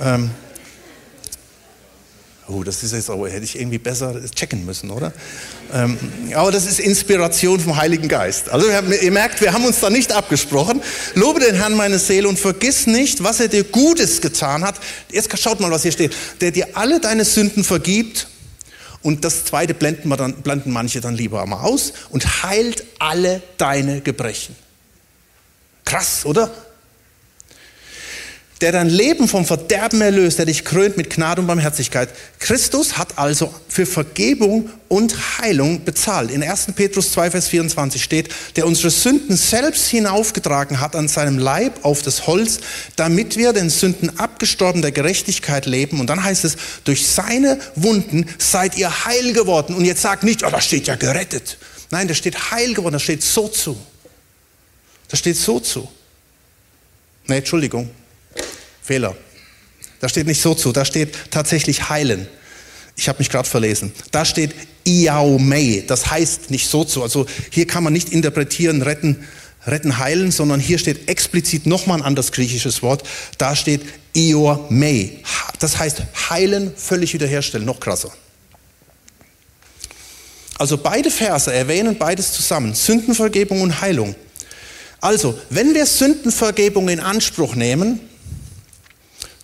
Ähm, 0.00 0.30
oh, 2.48 2.62
das 2.62 2.82
ist 2.82 2.92
jetzt 2.92 3.08
aber, 3.08 3.30
hätte 3.30 3.44
ich 3.44 3.58
irgendwie 3.58 3.78
besser 3.78 4.14
checken 4.34 4.66
müssen, 4.66 4.90
oder? 4.90 5.12
Ähm, 5.72 5.98
aber 6.34 6.52
das 6.52 6.66
ist 6.66 6.78
Inspiration 6.78 7.58
vom 7.58 7.76
Heiligen 7.76 8.08
Geist. 8.08 8.50
Also 8.50 8.68
ihr 8.68 9.10
merkt, 9.10 9.40
wir 9.40 9.54
haben 9.54 9.64
uns 9.64 9.80
da 9.80 9.88
nicht 9.88 10.12
abgesprochen. 10.12 10.82
Lobe 11.14 11.40
den 11.40 11.54
Herrn 11.54 11.74
meine 11.74 11.98
Seele 11.98 12.28
und 12.28 12.38
vergiss 12.38 12.86
nicht, 12.86 13.24
was 13.24 13.40
er 13.40 13.48
dir 13.48 13.64
Gutes 13.64 14.20
getan 14.20 14.64
hat. 14.64 14.76
Jetzt 15.10 15.36
schaut 15.38 15.60
mal, 15.60 15.70
was 15.70 15.82
hier 15.82 15.92
steht. 15.92 16.14
Der 16.42 16.50
dir 16.50 16.68
alle 16.74 17.00
deine 17.00 17.24
Sünden 17.24 17.64
vergibt 17.64 18.28
und 19.00 19.24
das 19.24 19.46
zweite 19.46 19.72
blenden, 19.72 20.10
dann, 20.10 20.42
blenden 20.42 20.72
manche 20.72 21.00
dann 21.00 21.14
lieber 21.14 21.42
einmal 21.42 21.64
aus 21.64 21.94
und 22.10 22.42
heilt 22.42 22.84
alle 22.98 23.42
deine 23.56 24.02
Gebrechen. 24.02 24.54
Krass, 25.86 26.26
oder? 26.26 26.52
der 28.60 28.72
dein 28.72 28.88
Leben 28.88 29.28
vom 29.28 29.44
Verderben 29.44 30.00
erlöst, 30.00 30.38
der 30.38 30.46
dich 30.46 30.64
krönt 30.64 30.96
mit 30.96 31.10
Gnade 31.10 31.42
und 31.42 31.46
Barmherzigkeit. 31.46 32.08
Christus 32.38 32.96
hat 32.96 33.18
also 33.18 33.52
für 33.68 33.84
Vergebung 33.84 34.70
und 34.88 35.14
Heilung 35.38 35.84
bezahlt. 35.84 36.30
In 36.30 36.42
1. 36.42 36.68
Petrus 36.74 37.12
2, 37.12 37.32
Vers 37.32 37.48
24 37.48 38.02
steht, 38.02 38.30
der 38.56 38.66
unsere 38.66 38.90
Sünden 38.90 39.36
selbst 39.36 39.88
hinaufgetragen 39.88 40.80
hat 40.80 40.96
an 40.96 41.08
seinem 41.08 41.38
Leib 41.38 41.84
auf 41.84 42.00
das 42.00 42.26
Holz, 42.26 42.60
damit 42.96 43.36
wir 43.36 43.52
den 43.52 43.68
Sünden 43.68 44.18
abgestorben 44.18 44.80
der 44.80 44.92
Gerechtigkeit 44.92 45.66
leben. 45.66 46.00
Und 46.00 46.08
dann 46.08 46.24
heißt 46.24 46.46
es, 46.46 46.56
durch 46.84 47.06
seine 47.06 47.58
Wunden 47.74 48.24
seid 48.38 48.78
ihr 48.78 49.04
heil 49.04 49.34
geworden. 49.34 49.74
Und 49.74 49.84
jetzt 49.84 50.00
sagt 50.00 50.22
nicht, 50.22 50.44
oh, 50.44 50.50
da 50.50 50.62
steht 50.62 50.86
ja 50.86 50.96
gerettet. 50.96 51.58
Nein, 51.90 52.08
da 52.08 52.14
steht 52.14 52.50
heil 52.50 52.72
geworden, 52.72 52.94
da 52.94 52.98
steht 52.98 53.22
so 53.22 53.48
zu. 53.48 53.76
Da 55.08 55.16
steht 55.16 55.36
so 55.36 55.60
zu. 55.60 55.88
Nee, 57.26 57.38
Entschuldigung, 57.38 57.90
Fehler. 58.82 59.16
Da 60.00 60.08
steht 60.08 60.26
nicht 60.26 60.40
so 60.40 60.54
zu, 60.54 60.72
da 60.72 60.84
steht 60.84 61.14
tatsächlich 61.30 61.88
heilen. 61.88 62.28
Ich 62.96 63.08
habe 63.08 63.18
mich 63.18 63.30
gerade 63.30 63.48
verlesen. 63.48 63.92
Da 64.10 64.24
steht 64.24 64.54
Iaumei, 64.86 65.84
das 65.86 66.10
heißt 66.10 66.50
nicht 66.50 66.68
so 66.68 66.84
zu. 66.84 67.02
Also 67.02 67.26
hier 67.50 67.66
kann 67.66 67.84
man 67.84 67.92
nicht 67.92 68.10
interpretieren, 68.10 68.82
retten, 68.82 69.26
retten, 69.66 69.98
heilen, 69.98 70.30
sondern 70.30 70.60
hier 70.60 70.78
steht 70.78 71.08
explizit 71.08 71.66
nochmal 71.66 71.98
ein 71.98 72.04
anderes 72.04 72.32
griechisches 72.32 72.82
Wort. 72.82 73.02
Da 73.38 73.56
steht 73.56 73.82
Iomei. 74.14 75.22
Das 75.58 75.78
heißt 75.78 76.02
heilen, 76.30 76.72
völlig 76.76 77.12
wiederherstellen, 77.12 77.66
noch 77.66 77.80
krasser. 77.80 78.12
Also 80.58 80.78
beide 80.78 81.10
Verse 81.10 81.52
erwähnen 81.52 81.98
beides 81.98 82.32
zusammen, 82.32 82.74
Sündenvergebung 82.74 83.60
und 83.60 83.80
Heilung. 83.80 84.14
Also, 85.00 85.38
wenn 85.50 85.74
wir 85.74 85.86
Sündenvergebung 85.86 86.88
in 86.88 87.00
Anspruch 87.00 87.54
nehmen, 87.54 88.00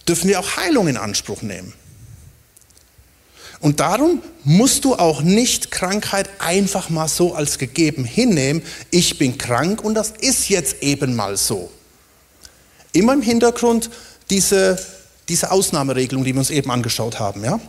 dürfen 0.08 0.28
wir 0.28 0.40
auch 0.40 0.56
Heilung 0.56 0.88
in 0.88 0.96
Anspruch 0.96 1.42
nehmen. 1.42 1.72
Und 3.60 3.78
darum 3.78 4.20
musst 4.42 4.84
du 4.84 4.96
auch 4.96 5.22
nicht 5.22 5.70
Krankheit 5.70 6.28
einfach 6.40 6.90
mal 6.90 7.06
so 7.06 7.34
als 7.34 7.58
gegeben 7.58 8.04
hinnehmen. 8.04 8.60
Ich 8.90 9.18
bin 9.18 9.38
krank 9.38 9.84
und 9.84 9.94
das 9.94 10.14
ist 10.20 10.48
jetzt 10.48 10.82
eben 10.82 11.14
mal 11.14 11.36
so. 11.36 11.70
Immer 12.92 13.12
im 13.12 13.22
Hintergrund 13.22 13.88
diese, 14.30 14.84
diese 15.28 15.52
Ausnahmeregelung, 15.52 16.24
die 16.24 16.32
wir 16.32 16.40
uns 16.40 16.50
eben 16.50 16.72
angeschaut 16.72 17.20
haben. 17.20 17.44
Ja? 17.44 17.60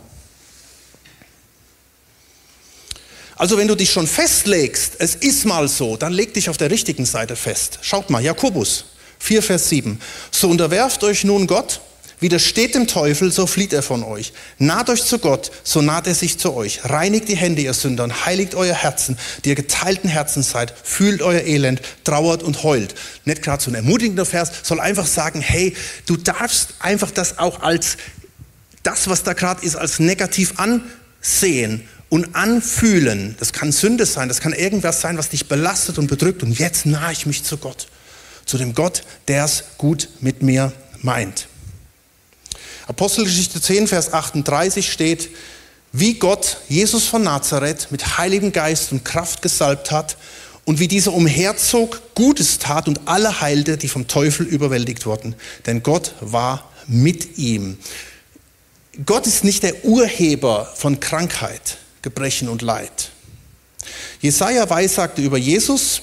Also 3.36 3.56
wenn 3.58 3.68
du 3.68 3.74
dich 3.74 3.90
schon 3.90 4.06
festlegst, 4.06 4.94
es 4.98 5.14
ist 5.16 5.44
mal 5.44 5.68
so, 5.68 5.96
dann 5.96 6.12
leg 6.12 6.34
dich 6.34 6.48
auf 6.48 6.56
der 6.56 6.70
richtigen 6.70 7.04
Seite 7.04 7.36
fest. 7.36 7.78
Schaut 7.82 8.10
mal, 8.10 8.22
Jakobus 8.22 8.84
4, 9.18 9.42
Vers 9.42 9.68
7. 9.68 10.00
So 10.30 10.48
unterwerft 10.48 11.02
euch 11.04 11.24
nun 11.24 11.46
Gott 11.46 11.80
Widersteht 12.24 12.74
dem 12.74 12.86
Teufel, 12.86 13.30
so 13.30 13.46
flieht 13.46 13.74
er 13.74 13.82
von 13.82 14.02
euch. 14.02 14.32
Naht 14.58 14.88
euch 14.88 15.04
zu 15.04 15.18
Gott, 15.18 15.50
so 15.62 15.82
naht 15.82 16.06
er 16.06 16.14
sich 16.14 16.38
zu 16.38 16.54
euch. 16.54 16.80
Reinigt 16.84 17.28
die 17.28 17.36
Hände, 17.36 17.60
ihr 17.60 17.74
Sünder, 17.74 18.04
und 18.04 18.24
heiligt 18.24 18.54
euer 18.54 18.74
Herzen, 18.74 19.18
die 19.44 19.50
ihr 19.50 19.54
geteilten 19.54 20.08
Herzen 20.08 20.42
seid. 20.42 20.72
Fühlt 20.84 21.20
euer 21.20 21.42
Elend, 21.42 21.82
trauert 22.04 22.42
und 22.42 22.62
heult. 22.62 22.94
Nicht 23.26 23.42
gerade 23.42 23.62
so 23.62 23.70
ein 23.70 23.74
ermutigender 23.74 24.24
Vers, 24.24 24.52
soll 24.62 24.80
einfach 24.80 25.06
sagen, 25.06 25.42
hey, 25.42 25.76
du 26.06 26.16
darfst 26.16 26.74
einfach 26.78 27.10
das 27.10 27.38
auch 27.38 27.60
als 27.60 27.98
das, 28.84 29.08
was 29.08 29.22
da 29.22 29.32
gerade 29.32 29.62
ist, 29.62 29.76
als 29.76 29.98
negativ 29.98 30.54
ansehen 30.56 31.86
und 32.08 32.34
anfühlen. 32.34 33.36
Das 33.38 33.52
kann 33.52 33.72
Sünde 33.72 34.06
sein, 34.06 34.28
das 34.28 34.40
kann 34.40 34.52
irgendwas 34.52 35.00
sein, 35.00 35.18
was 35.18 35.30
dich 35.30 35.48
belastet 35.48 35.98
und 35.98 36.06
bedrückt. 36.06 36.42
Und 36.42 36.58
jetzt 36.58 36.86
nahe 36.86 37.12
ich 37.12 37.26
mich 37.26 37.44
zu 37.44 37.56
Gott. 37.56 37.88
Zu 38.46 38.58
dem 38.58 38.74
Gott, 38.74 39.02
der 39.28 39.44
es 39.44 39.64
gut 39.78 40.08
mit 40.20 40.42
mir 40.42 40.72
meint. 41.00 41.48
Apostelgeschichte 42.86 43.60
10, 43.60 43.88
Vers 43.88 44.12
38 44.12 44.92
steht, 44.92 45.30
wie 45.92 46.14
Gott 46.14 46.58
Jesus 46.68 47.06
von 47.06 47.22
Nazareth 47.22 47.88
mit 47.90 48.18
Heiligen 48.18 48.52
Geist 48.52 48.92
und 48.92 49.04
Kraft 49.04 49.42
gesalbt 49.42 49.90
hat 49.90 50.16
und 50.64 50.80
wie 50.80 50.88
dieser 50.88 51.12
umherzog, 51.12 52.02
Gutes 52.14 52.58
tat 52.58 52.88
und 52.88 53.00
alle 53.06 53.40
heilte, 53.40 53.76
die 53.76 53.88
vom 53.88 54.08
Teufel 54.08 54.46
überwältigt 54.46 55.06
wurden. 55.06 55.34
Denn 55.66 55.82
Gott 55.82 56.14
war 56.20 56.70
mit 56.86 57.38
ihm. 57.38 57.78
Gott 59.06 59.26
ist 59.26 59.44
nicht 59.44 59.62
der 59.62 59.84
Urheber 59.84 60.70
von 60.74 61.00
Krankheit, 61.00 61.78
Gebrechen 62.04 62.48
und 62.48 62.62
Leid. 62.62 63.10
Jesaja 64.20 64.70
weissagte 64.70 65.20
über 65.20 65.38
Jesus, 65.38 66.02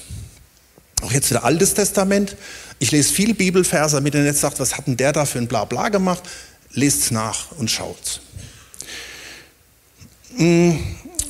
auch 1.00 1.10
jetzt 1.10 1.30
wieder 1.30 1.44
Altes 1.44 1.72
Testament. 1.72 2.36
Ich 2.78 2.90
lese 2.90 3.12
viel 3.12 3.32
Bibelverse, 3.32 3.96
damit 3.96 4.14
ihr 4.14 4.20
nicht 4.20 4.36
sagt, 4.36 4.60
was 4.60 4.76
hat 4.76 4.86
denn 4.86 4.96
der 4.96 5.12
da 5.12 5.24
für 5.24 5.38
ein 5.38 5.48
Blabla 5.48 5.88
gemacht? 5.88 6.22
lest 6.74 7.12
nach 7.12 7.52
und 7.52 7.70
schaut. 7.70 8.20
Mm, 10.36 10.72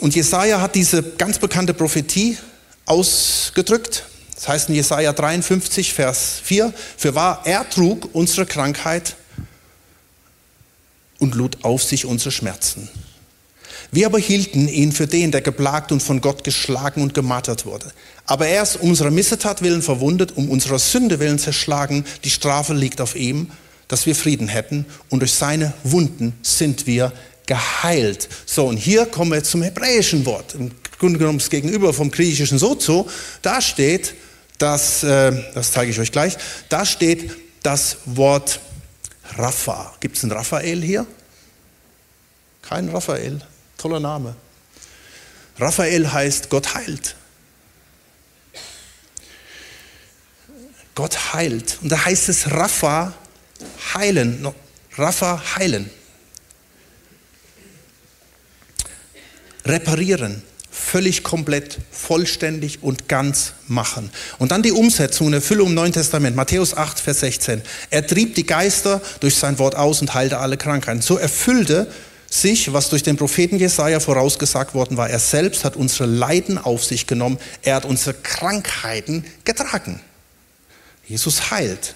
und 0.00 0.14
Jesaja 0.14 0.60
hat 0.60 0.74
diese 0.74 1.02
ganz 1.02 1.38
bekannte 1.38 1.74
Prophetie 1.74 2.38
ausgedrückt. 2.86 4.04
Das 4.34 4.48
heißt 4.48 4.68
in 4.68 4.74
Jesaja 4.74 5.12
53, 5.12 5.92
Vers 5.92 6.40
4: 6.42 6.72
Für 6.96 7.14
wahr, 7.14 7.42
er 7.44 7.68
trug 7.68 8.08
unsere 8.12 8.46
Krankheit 8.46 9.16
und 11.18 11.34
lud 11.34 11.64
auf 11.64 11.82
sich 11.82 12.04
unsere 12.04 12.32
Schmerzen. 12.32 12.88
Wir 13.92 14.06
aber 14.06 14.18
hielten 14.18 14.66
ihn 14.66 14.90
für 14.90 15.06
den, 15.06 15.30
der 15.30 15.42
geplagt 15.42 15.92
und 15.92 16.02
von 16.02 16.20
Gott 16.20 16.42
geschlagen 16.42 17.02
und 17.02 17.14
gemartert 17.14 17.66
wurde. 17.66 17.92
Aber 18.26 18.48
er 18.48 18.64
ist 18.64 18.76
um 18.76 18.90
unserer 18.90 19.10
Missetat 19.10 19.62
willen 19.62 19.82
verwundet, 19.82 20.36
um 20.36 20.50
unserer 20.50 20.80
Sünde 20.80 21.20
willen 21.20 21.38
zerschlagen. 21.38 22.04
Die 22.24 22.30
Strafe 22.30 22.74
liegt 22.74 23.00
auf 23.00 23.14
ihm 23.14 23.48
dass 23.92 24.06
wir 24.06 24.16
Frieden 24.16 24.48
hätten 24.48 24.86
und 25.10 25.20
durch 25.20 25.34
seine 25.34 25.74
Wunden 25.84 26.32
sind 26.40 26.86
wir 26.86 27.12
geheilt. 27.44 28.26
So, 28.46 28.64
und 28.66 28.78
hier 28.78 29.04
kommen 29.04 29.32
wir 29.32 29.44
zum 29.44 29.60
hebräischen 29.60 30.24
Wort. 30.24 30.54
Im 30.54 30.70
Grunde 30.98 31.18
genommen 31.18 31.38
das 31.38 31.50
Gegenüber 31.50 31.92
vom 31.92 32.10
griechischen 32.10 32.56
Sozo. 32.56 33.06
Da 33.42 33.60
steht, 33.60 34.14
das, 34.56 35.02
äh, 35.02 35.32
das 35.52 35.72
zeige 35.72 35.90
ich 35.90 36.00
euch 36.00 36.10
gleich, 36.10 36.38
da 36.70 36.86
steht 36.86 37.32
das 37.62 37.98
Wort 38.06 38.60
Rapha. 39.36 39.92
Gibt 40.00 40.16
es 40.16 40.22
einen 40.24 40.32
Raphael 40.32 40.80
hier? 40.80 41.06
Kein 42.62 42.88
Raphael. 42.88 43.42
Toller 43.82 43.98
Name. 43.98 44.36
Raphael 45.58 46.12
heißt 46.12 46.48
Gott 46.50 46.72
heilt. 46.74 47.16
Gott 50.94 51.34
heilt. 51.34 51.78
Und 51.82 51.90
da 51.90 52.04
heißt 52.04 52.28
es 52.28 52.52
Rapha 52.52 53.12
heilen, 53.94 54.46
Rafa 54.96 55.42
heilen, 55.56 55.90
reparieren, 59.64 60.44
völlig 60.70 61.24
komplett, 61.24 61.78
vollständig 61.90 62.84
und 62.84 63.08
ganz 63.08 63.54
machen. 63.66 64.10
Und 64.38 64.52
dann 64.52 64.62
die 64.62 64.70
Umsetzung 64.70 65.26
und 65.26 65.32
Erfüllung 65.32 65.70
im 65.70 65.74
Neuen 65.74 65.92
Testament, 65.92 66.36
Matthäus 66.36 66.76
8, 66.76 67.00
Vers 67.00 67.18
16. 67.18 67.62
Er 67.90 68.06
trieb 68.06 68.36
die 68.36 68.46
Geister 68.46 69.02
durch 69.18 69.34
sein 69.34 69.58
Wort 69.58 69.74
aus 69.74 70.00
und 70.00 70.14
heilte 70.14 70.38
alle 70.38 70.56
Krankheiten. 70.56 71.02
So 71.02 71.16
erfüllte 71.18 71.90
sich, 72.32 72.72
was 72.72 72.88
durch 72.88 73.02
den 73.02 73.16
Propheten 73.16 73.58
Jesaja 73.58 74.00
vorausgesagt 74.00 74.74
worden 74.74 74.96
war. 74.96 75.10
Er 75.10 75.18
selbst 75.18 75.64
hat 75.64 75.76
unsere 75.76 76.06
Leiden 76.06 76.56
auf 76.56 76.82
sich 76.82 77.06
genommen. 77.06 77.38
Er 77.62 77.74
hat 77.74 77.84
unsere 77.84 78.14
Krankheiten 78.14 79.24
getragen. 79.44 80.00
Jesus 81.06 81.50
heilt. 81.50 81.94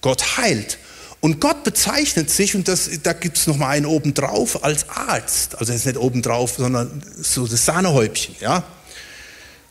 Gott 0.00 0.38
heilt. 0.38 0.78
Und 1.20 1.40
Gott 1.40 1.64
bezeichnet 1.64 2.30
sich, 2.30 2.54
und 2.54 2.66
das, 2.66 2.88
da 3.02 3.12
gibt 3.12 3.36
es 3.36 3.46
nochmal 3.46 3.76
einen 3.76 3.86
obendrauf, 3.86 4.64
als 4.64 4.88
Arzt. 4.88 5.58
Also 5.58 5.72
jetzt 5.72 5.86
nicht 5.86 5.98
obendrauf, 5.98 6.54
sondern 6.56 7.02
so 7.20 7.46
das 7.46 7.64
Sahnehäubchen. 7.66 8.36
Ja? 8.40 8.62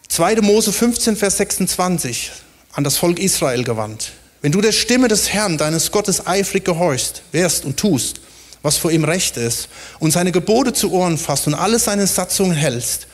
2. 0.10 0.42
Mose 0.42 0.72
15, 0.72 1.16
Vers 1.16 1.38
26, 1.38 2.32
an 2.74 2.84
das 2.84 2.98
Volk 2.98 3.20
Israel 3.20 3.64
gewandt. 3.64 4.12
Wenn 4.42 4.52
du 4.52 4.62
der 4.62 4.72
Stimme 4.72 5.08
des 5.08 5.30
Herrn, 5.34 5.58
deines 5.58 5.92
Gottes, 5.92 6.28
eifrig 6.28 6.66
gehorchst, 6.66 7.24
wärst 7.32 7.66
und 7.66 7.78
tust, 7.78 8.20
was 8.64 8.78
vor 8.78 8.92
ihm 8.92 9.04
recht 9.04 9.38
ist, 9.38 9.70
und 10.00 10.12
seine 10.12 10.32
Gebote 10.32 10.74
zu 10.74 10.92
Ohren 10.92 11.20
fasst 11.20 11.46
und 11.46 11.54
alle 11.54 11.78
seine 11.78 12.08
Satzungen 12.08 12.56
hältst, 12.56 13.08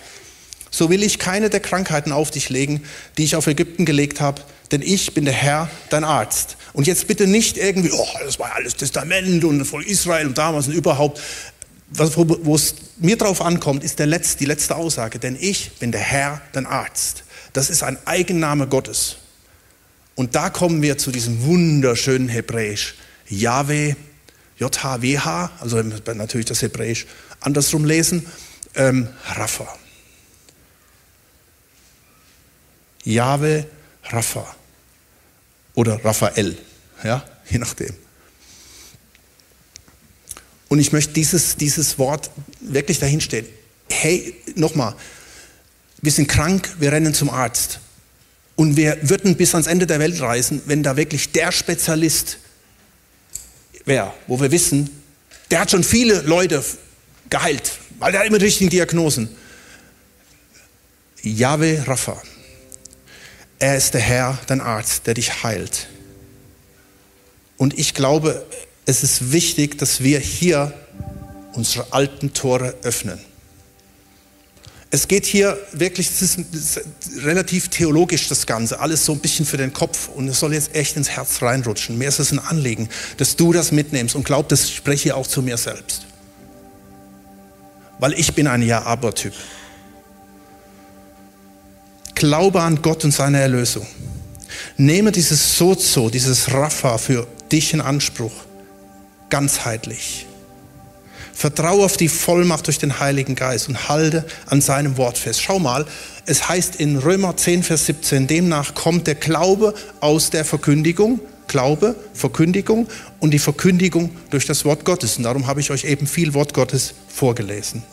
so 0.72 0.90
will 0.90 1.04
ich 1.04 1.20
keine 1.20 1.50
der 1.50 1.60
Krankheiten 1.60 2.12
auf 2.12 2.32
dich 2.32 2.50
legen, 2.50 2.84
die 3.18 3.24
ich 3.26 3.36
auf 3.36 3.48
Ägypten 3.48 3.86
gelegt 3.86 4.22
habe, 4.22 4.42
denn 4.72 4.82
ich 4.82 5.14
bin 5.14 5.26
der 5.26 5.34
Herr, 5.34 5.70
dein 5.90 6.04
Arzt. 6.04 6.58
Und 6.74 6.86
jetzt 6.86 7.08
bitte 7.08 7.26
nicht 7.26 7.58
irgendwie, 7.58 7.92
oh, 7.92 8.08
das 8.24 8.38
war 8.38 8.54
alles 8.54 8.76
Testament 8.76 9.44
und 9.44 9.66
voll 9.66 9.84
Israel 9.84 10.28
und 10.28 10.38
damals 10.38 10.68
und 10.68 10.74
überhaupt. 10.74 11.20
Wo 11.92 12.56
es 12.56 12.76
mir 12.98 13.18
drauf 13.18 13.42
ankommt, 13.42 13.84
ist 13.84 13.98
der 13.98 14.06
letzte, 14.06 14.38
die 14.38 14.46
letzte 14.46 14.76
Aussage, 14.76 15.18
denn 15.18 15.36
ich 15.40 15.72
bin 15.80 15.92
der 15.92 16.02
Herr, 16.02 16.40
dein 16.52 16.68
Arzt. 16.68 17.24
Das 17.54 17.72
ist 17.72 17.82
ein 17.82 17.98
Eigenname 18.06 18.68
Gottes. 18.68 19.16
Und 20.14 20.36
da 20.36 20.52
kommen 20.52 20.84
wir 20.84 21.00
zu 21.00 21.12
diesem 21.12 21.44
wunderschönen 21.46 22.30
Hebräisch. 22.30 22.94
Yahweh, 23.28 23.96
J-H-W-H, 24.60 25.52
also 25.60 25.82
natürlich 25.82 26.48
das 26.48 26.62
Hebräisch 26.62 27.08
andersrum 27.40 27.86
lesen, 27.86 28.26
ähm, 28.76 29.08
Rapha. 29.26 29.68
Jahwe 33.04 33.66
Rapha 34.04 34.56
oder 35.74 36.04
Raphael, 36.04 36.58
ja, 37.04 37.24
je 37.50 37.58
nachdem. 37.58 37.96
Und 40.68 40.80
ich 40.80 40.92
möchte 40.92 41.14
dieses, 41.14 41.56
dieses 41.56 41.98
Wort 41.98 42.30
wirklich 42.60 43.00
dahinstellen. 43.00 43.48
Hey, 43.90 44.36
nochmal, 44.56 44.96
wir 46.02 46.12
sind 46.12 46.28
krank, 46.28 46.76
wir 46.80 46.92
rennen 46.92 47.14
zum 47.14 47.30
Arzt. 47.30 47.80
Und 48.56 48.76
wir 48.76 48.98
würden 49.10 49.36
bis 49.38 49.56
ans 49.56 49.68
Ende 49.68 49.88
der 49.88 50.00
Welt 50.00 50.20
reisen, 50.22 50.62
wenn 50.66 50.84
da 50.84 50.98
wirklich 50.98 51.32
der 51.32 51.52
Spezialist 51.52 52.38
wäre, 53.90 54.14
wo 54.28 54.40
wir 54.40 54.52
wissen, 54.52 54.90
der 55.52 55.60
hat 55.60 55.72
schon 55.72 55.84
viele 55.84 56.22
Leute 56.22 56.64
geheilt, 57.30 57.74
weil 58.00 58.14
der 58.14 58.22
hat 58.22 58.28
immer 58.28 58.38
die 58.38 58.46
richtigen 58.46 58.70
Diagnosen. 58.70 59.28
Yahweh 61.22 61.82
Rapha. 61.82 62.22
Er 63.58 63.76
ist 63.76 63.94
der 63.94 64.02
Herr, 64.02 64.40
dein 64.48 64.62
Arzt, 64.62 65.06
der 65.06 65.16
dich 65.16 65.44
heilt. 65.44 65.88
Und 67.58 67.78
ich 67.78 67.94
glaube, 67.94 68.46
es 68.86 69.04
ist 69.04 69.34
wichtig, 69.34 69.78
dass 69.78 70.02
wir 70.02 70.20
hier 70.20 70.74
unsere 71.54 71.92
alten 71.92 72.34
Tore 72.34 72.76
öffnen. 72.84 73.20
Es 74.92 75.08
geht 75.08 75.26
hier 75.26 75.58
wirklich, 75.72 76.10
es 76.10 76.22
ist, 76.22 76.82
relativ 77.18 77.68
theologisch 77.68 78.28
das 78.28 78.48
Ganze, 78.48 78.80
alles 78.80 79.06
so 79.06 79.12
ein 79.12 79.20
bisschen 79.20 79.46
für 79.46 79.58
den 79.58 79.72
Kopf 79.72 80.10
und 80.10 80.28
es 80.28 80.40
soll 80.40 80.54
jetzt 80.54 80.74
echt 80.74 80.98
ins 80.98 81.10
Herz 81.10 81.44
reinrutschen. 81.44 81.98
Mir 81.98 82.08
ist 82.08 82.18
es 82.18 82.32
ein 82.32 82.40
Anliegen, 82.40 82.90
dass 83.18 83.36
du 83.36 83.54
das 83.54 83.72
mitnimmst 83.72 84.16
und 84.16 84.24
glaub, 84.24 84.50
das 84.50 84.72
spreche 84.72 85.10
ich 85.10 85.14
auch 85.14 85.28
zu 85.28 85.44
mir 85.44 85.58
selbst. 85.58 86.08
Weil 88.00 88.14
ich 88.14 88.34
bin 88.34 88.48
ein 88.48 88.64
Ja-Aber-Typ. 88.64 89.34
Glaube 92.16 92.62
an 92.62 92.82
Gott 92.82 93.04
und 93.04 93.12
seine 93.12 93.40
Erlösung. 93.40 93.86
Nehme 94.78 95.12
dieses 95.12 95.58
Sozo, 95.58 96.10
dieses 96.10 96.52
Rapha 96.52 96.98
für 96.98 97.28
dich 97.52 97.74
in 97.74 97.82
Anspruch, 97.82 98.34
ganzheitlich. 99.30 100.26
Vertraue 101.40 101.86
auf 101.86 101.96
die 101.96 102.10
Vollmacht 102.10 102.68
durch 102.68 102.80
den 102.80 103.00
Heiligen 103.00 103.34
Geist 103.34 103.70
und 103.70 103.88
halte 103.88 104.26
an 104.48 104.60
seinem 104.60 104.98
Wort 104.98 105.18
fest. 105.18 105.42
Schau 105.42 105.58
mal, 105.58 105.86
es 106.26 106.50
heißt 106.50 106.76
in 106.76 106.98
Römer 106.98 107.38
10, 107.38 107.64
Vers 107.64 107.86
17, 107.86 108.28
demnach 108.28 108.76
kommt 108.76 109.08
der 109.08 109.16
Glaube 109.16 109.74
aus 110.02 110.32
der 110.32 110.44
Verkündigung, 110.44 111.22
Glaube, 111.48 111.96
Verkündigung 112.14 112.90
und 113.22 113.32
die 113.34 113.40
Verkündigung 113.40 114.10
durch 114.32 114.48
das 114.48 114.66
Wort 114.66 114.84
Gottes. 114.84 115.16
Und 115.16 115.24
darum 115.24 115.48
habe 115.48 115.62
ich 115.62 115.72
euch 115.72 115.86
eben 115.86 116.08
viel 116.08 116.34
Wort 116.34 116.54
Gottes 116.54 116.94
vorgelesen. 117.08 117.84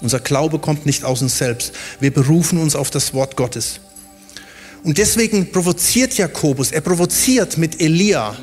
Unser 0.00 0.20
Glaube 0.20 0.58
kommt 0.58 0.86
nicht 0.86 1.04
aus 1.04 1.20
uns 1.20 1.36
selbst. 1.36 1.74
Wir 2.00 2.14
berufen 2.14 2.58
uns 2.58 2.76
auf 2.76 2.90
das 2.90 3.12
Wort 3.12 3.36
Gottes. 3.36 3.80
Und 4.84 4.96
deswegen 4.96 5.52
provoziert 5.52 6.16
Jakobus, 6.16 6.72
er 6.72 6.80
provoziert 6.80 7.58
mit 7.58 7.78
Elia, 7.78 8.34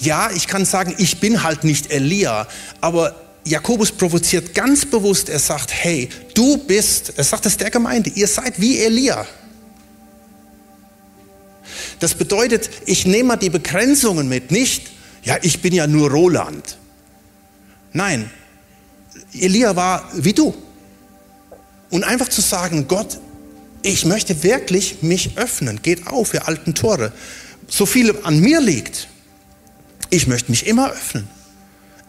ja, 0.00 0.30
ich 0.30 0.46
kann 0.46 0.64
sagen, 0.64 0.94
ich 0.98 1.20
bin 1.20 1.42
halt 1.42 1.64
nicht 1.64 1.92
Elia, 1.92 2.46
aber 2.80 3.14
Jakobus 3.44 3.92
provoziert 3.92 4.54
ganz 4.54 4.84
bewusst, 4.84 5.28
er 5.28 5.38
sagt, 5.38 5.72
hey, 5.72 6.08
du 6.34 6.58
bist, 6.58 7.14
er 7.16 7.24
sagt 7.24 7.46
es 7.46 7.56
der 7.56 7.70
Gemeinde, 7.70 8.10
ihr 8.14 8.28
seid 8.28 8.60
wie 8.60 8.78
Elia. 8.78 9.26
Das 11.98 12.14
bedeutet, 12.14 12.70
ich 12.86 13.06
nehme 13.06 13.28
mal 13.28 13.36
die 13.36 13.50
Begrenzungen 13.50 14.28
mit, 14.28 14.50
nicht, 14.50 14.90
ja, 15.22 15.36
ich 15.42 15.60
bin 15.60 15.74
ja 15.74 15.86
nur 15.86 16.10
Roland. 16.10 16.78
Nein, 17.92 18.30
Elia 19.32 19.76
war 19.76 20.08
wie 20.14 20.32
du. 20.32 20.54
Und 21.90 22.04
einfach 22.04 22.28
zu 22.28 22.40
sagen, 22.40 22.86
Gott, 22.88 23.18
ich 23.82 24.04
möchte 24.04 24.42
wirklich 24.42 25.02
mich 25.02 25.36
öffnen, 25.36 25.82
geht 25.82 26.06
auf, 26.06 26.34
ihr 26.34 26.46
alten 26.46 26.74
Tore. 26.74 27.12
So 27.68 27.86
viel 27.86 28.14
an 28.22 28.40
mir 28.40 28.60
liegt, 28.60 29.08
ich 30.10 30.26
möchte 30.26 30.50
mich 30.50 30.66
immer 30.66 30.90
öffnen. 30.90 31.28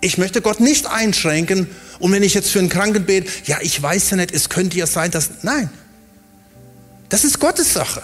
Ich 0.02 0.18
möchte 0.18 0.42
Gott 0.42 0.60
nicht 0.60 0.88
einschränken. 0.88 1.68
Und 2.00 2.12
wenn 2.12 2.24
ich 2.24 2.34
jetzt 2.34 2.50
für 2.50 2.60
einen 2.60 2.70
Kranken 2.70 3.06
bete, 3.06 3.32
ja, 3.46 3.60
ich 3.62 3.82
weiß 3.82 4.10
ja 4.10 4.18
nicht, 4.18 4.32
es 4.32 4.50
könnte 4.50 4.78
ja 4.78 4.88
sein, 4.88 5.12
dass. 5.12 5.30
Nein. 5.44 5.70
Das 7.10 7.24
ist 7.24 7.40
Gottes 7.40 7.74
Sache. 7.74 8.02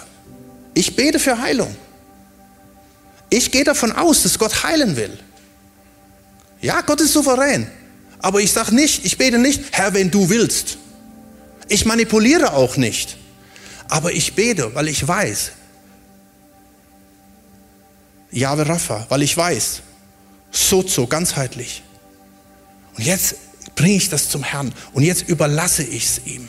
Ich 0.74 0.94
bete 0.94 1.18
für 1.18 1.40
Heilung. 1.40 1.74
Ich 3.30 3.50
gehe 3.50 3.64
davon 3.64 3.92
aus, 3.92 4.22
dass 4.22 4.38
Gott 4.38 4.62
heilen 4.62 4.96
will. 4.96 5.18
Ja, 6.60 6.80
Gott 6.82 7.00
ist 7.00 7.12
souverän. 7.12 7.68
Aber 8.20 8.40
ich 8.40 8.52
sage 8.52 8.74
nicht, 8.74 9.04
ich 9.04 9.18
bete 9.18 9.38
nicht, 9.38 9.64
Herr, 9.72 9.94
wenn 9.94 10.10
du 10.10 10.28
willst. 10.28 10.78
Ich 11.68 11.84
manipuliere 11.84 12.52
auch 12.52 12.76
nicht. 12.76 13.16
Aber 13.88 14.12
ich 14.12 14.34
bete, 14.34 14.74
weil 14.74 14.88
ich 14.88 15.06
weiß. 15.06 15.52
Jahwe 18.30 18.68
Rapha, 18.68 19.06
weil 19.08 19.22
ich 19.22 19.36
weiß, 19.36 19.82
Sozo, 20.50 21.06
ganzheitlich. 21.06 21.82
Und 22.96 23.04
jetzt 23.04 23.36
bringe 23.74 23.96
ich 23.96 24.08
das 24.08 24.28
zum 24.28 24.42
Herrn 24.42 24.72
und 24.92 25.02
jetzt 25.02 25.28
überlasse 25.28 25.84
ich 25.84 26.04
es 26.04 26.20
ihm. 26.24 26.48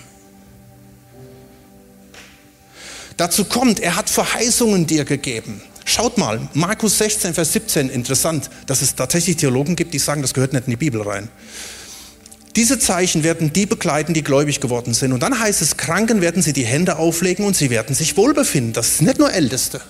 Dazu 3.17 3.45
kommt, 3.45 3.79
er 3.81 3.95
hat 3.95 4.09
Verheißungen 4.09 4.87
dir 4.87 5.03
gegeben. 5.03 5.61
Schaut 5.83 6.17
mal, 6.17 6.47
Markus 6.53 6.97
16, 6.99 7.33
Vers 7.33 7.53
17, 7.53 7.89
interessant, 7.89 8.49
dass 8.67 8.81
es 8.81 8.95
tatsächlich 8.95 9.37
Theologen 9.37 9.75
gibt, 9.75 9.93
die 9.93 9.99
sagen, 9.99 10.21
das 10.21 10.33
gehört 10.33 10.53
nicht 10.53 10.67
in 10.67 10.71
die 10.71 10.77
Bibel 10.77 11.01
rein. 11.01 11.29
Diese 12.55 12.79
Zeichen 12.79 13.23
werden 13.23 13.53
die 13.53 13.65
begleiten, 13.65 14.13
die 14.13 14.23
gläubig 14.23 14.59
geworden 14.59 14.93
sind. 14.93 15.13
Und 15.13 15.21
dann 15.21 15.39
heißt 15.39 15.61
es, 15.61 15.77
Kranken 15.77 16.21
werden 16.21 16.41
sie 16.41 16.53
die 16.53 16.65
Hände 16.65 16.97
auflegen 16.97 17.45
und 17.45 17.55
sie 17.55 17.69
werden 17.69 17.95
sich 17.95 18.17
wohlbefinden. 18.17 18.73
Das 18.73 18.87
ist 18.87 19.01
nicht 19.01 19.19
nur 19.19 19.31
Älteste. 19.31 19.81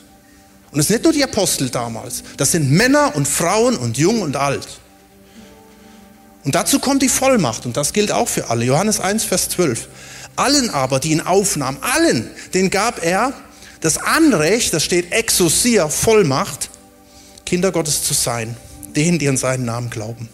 Und 0.71 0.79
es 0.79 0.87
sind 0.87 0.97
nicht 0.97 1.03
nur 1.03 1.13
die 1.13 1.23
Apostel 1.23 1.69
damals, 1.69 2.23
das 2.37 2.51
sind 2.51 2.71
Männer 2.71 3.15
und 3.15 3.27
Frauen 3.27 3.75
und 3.77 3.97
jung 3.97 4.21
und 4.21 4.35
alt. 4.35 4.67
Und 6.43 6.55
dazu 6.55 6.79
kommt 6.79 7.01
die 7.01 7.09
Vollmacht 7.09 7.65
und 7.65 7.75
das 7.75 7.93
gilt 7.93 8.11
auch 8.11 8.27
für 8.27 8.49
alle. 8.49 8.65
Johannes 8.65 8.99
1, 8.99 9.23
Vers 9.23 9.49
12. 9.49 9.87
Allen 10.35 10.69
aber, 10.69 10.99
die 10.99 11.11
ihn 11.11 11.21
aufnahmen, 11.21 11.79
allen, 11.81 12.29
den 12.53 12.69
gab 12.69 13.03
er 13.03 13.33
das 13.81 13.97
Anrecht, 13.97 14.73
das 14.73 14.83
steht 14.83 15.11
Exousia, 15.11 15.89
Vollmacht, 15.89 16.69
Kinder 17.45 17.71
Gottes 17.71 18.03
zu 18.03 18.13
sein, 18.13 18.55
denen, 18.95 19.19
die 19.19 19.27
an 19.27 19.37
seinen 19.37 19.65
Namen 19.65 19.89
glauben. 19.89 20.29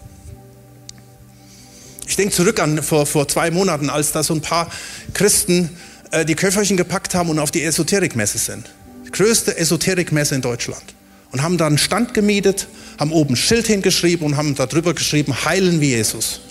Ich 2.08 2.18
denke 2.18 2.36
zurück 2.36 2.60
an 2.60 2.84
vor, 2.84 3.06
vor 3.06 3.28
zwei 3.28 3.50
Monaten, 3.50 3.90
als 3.90 4.12
da 4.12 4.22
so 4.22 4.34
ein 4.34 4.42
paar 4.42 4.70
Christen 5.14 5.76
äh, 6.12 6.24
die 6.24 6.36
Köfferchen 6.36 6.78
gepackt 6.78 7.16
haben 7.16 7.30
und 7.30 7.40
auf 7.40 7.52
die 7.52 7.64
Esoterikmesse 7.64 8.38
sind 8.38 8.70
größte 9.16 9.58
Esoterikmesse 9.58 10.36
in 10.36 10.42
Deutschland 10.42 10.84
und 11.32 11.42
haben 11.42 11.58
da 11.58 11.68
einen 11.68 11.78
Stand 11.78 12.14
gemietet, 12.14 12.68
haben 13.00 13.12
oben 13.12 13.34
ein 13.34 13.38
Schild 13.38 13.66
hingeschrieben 13.66 14.26
und 14.26 14.38
haben 14.38 14.56
darüber 14.56 14.94
geschrieben, 14.94 15.34
heilen 15.46 15.82
wie 15.82 15.90
Jesus. 15.92 16.42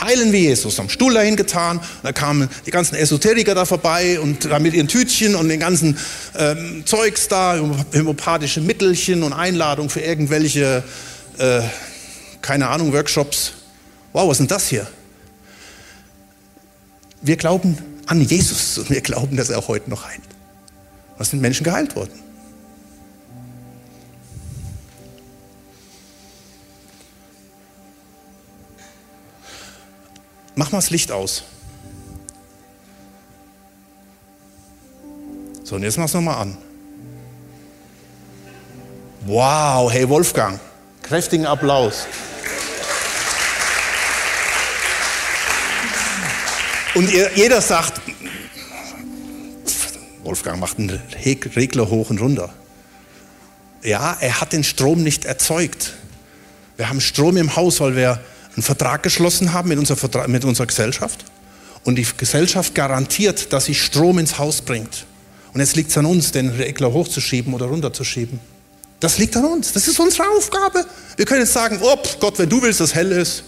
Heilen 0.00 0.32
wie 0.32 0.40
Jesus, 0.40 0.78
haben 0.78 0.90
Stuhl 0.90 1.14
dahin 1.14 1.36
getan, 1.36 1.80
da 2.02 2.12
kamen 2.12 2.48
die 2.66 2.70
ganzen 2.70 2.96
Esoteriker 2.96 3.54
da 3.54 3.64
vorbei 3.64 4.20
und 4.20 4.44
da 4.46 4.58
mit 4.58 4.74
ihren 4.74 4.88
Tütchen 4.88 5.34
und 5.34 5.48
den 5.48 5.60
ganzen 5.60 5.96
ähm, 6.36 6.82
Zeugs 6.84 7.28
da, 7.28 7.58
homöopathische 7.58 8.60
Mittelchen 8.60 9.22
und 9.22 9.32
Einladungen 9.32 9.88
für 9.88 10.00
irgendwelche, 10.00 10.82
äh, 11.38 11.60
keine 12.42 12.68
Ahnung, 12.68 12.92
Workshops. 12.92 13.52
Wow, 14.12 14.28
was 14.28 14.32
ist 14.32 14.38
denn 14.38 14.48
das 14.48 14.68
hier? 14.68 14.86
Wir 17.22 17.36
glauben 17.36 17.78
an 18.06 18.20
Jesus 18.20 18.78
und 18.78 18.90
wir 18.90 19.00
glauben, 19.00 19.36
dass 19.36 19.48
er 19.50 19.58
auch 19.58 19.68
heute 19.68 19.88
noch 19.88 20.06
heilt. 20.06 20.35
Was 21.18 21.30
sind 21.30 21.40
Menschen 21.40 21.64
geheilt 21.64 21.96
worden? 21.96 22.12
Mach 30.54 30.72
mal 30.72 30.78
das 30.78 30.90
Licht 30.90 31.12
aus. 31.12 31.44
So, 35.64 35.74
und 35.74 35.82
jetzt 35.82 35.98
mach 35.98 36.04
es 36.04 36.14
nochmal 36.14 36.36
an. 36.36 36.56
Wow, 39.22 39.92
hey 39.92 40.08
Wolfgang, 40.08 40.60
kräftigen 41.02 41.44
Applaus. 41.44 42.06
Und 46.94 47.10
jeder 47.12 47.60
sagt, 47.60 48.00
Wolfgang 50.26 50.58
macht 50.58 50.78
einen 50.78 51.00
Regler 51.24 51.88
hoch 51.88 52.10
und 52.10 52.20
runter. 52.20 52.52
Ja, 53.82 54.16
er 54.20 54.40
hat 54.40 54.52
den 54.52 54.64
Strom 54.64 55.02
nicht 55.02 55.24
erzeugt. 55.24 55.94
Wir 56.76 56.88
haben 56.88 57.00
Strom 57.00 57.36
im 57.36 57.54
Haus, 57.54 57.80
weil 57.80 57.94
wir 57.94 58.20
einen 58.54 58.62
Vertrag 58.62 59.02
geschlossen 59.02 59.52
haben 59.52 59.68
mit 59.68 59.78
unserer, 59.78 60.26
mit 60.26 60.44
unserer 60.44 60.66
Gesellschaft. 60.66 61.24
Und 61.84 61.94
die 61.94 62.06
Gesellschaft 62.16 62.74
garantiert, 62.74 63.52
dass 63.52 63.66
sie 63.66 63.74
Strom 63.74 64.18
ins 64.18 64.38
Haus 64.38 64.60
bringt. 64.60 65.06
Und 65.52 65.60
jetzt 65.60 65.76
liegt 65.76 65.90
es 65.90 65.98
an 65.98 66.06
uns, 66.06 66.32
den 66.32 66.48
Regler 66.50 66.92
hochzuschieben 66.92 67.54
oder 67.54 67.66
runterzuschieben. 67.66 68.40
Das 68.98 69.18
liegt 69.18 69.36
an 69.36 69.44
uns. 69.44 69.72
Das 69.72 69.86
ist 69.86 70.00
unsere 70.00 70.28
Aufgabe. 70.36 70.84
Wir 71.16 71.24
können 71.24 71.42
jetzt 71.42 71.52
sagen, 71.52 71.78
oh 71.80 71.96
Gott, 72.18 72.38
wenn 72.38 72.48
du 72.48 72.60
willst, 72.60 72.80
dass 72.80 72.94
hell 72.94 73.12
ist. 73.12 73.44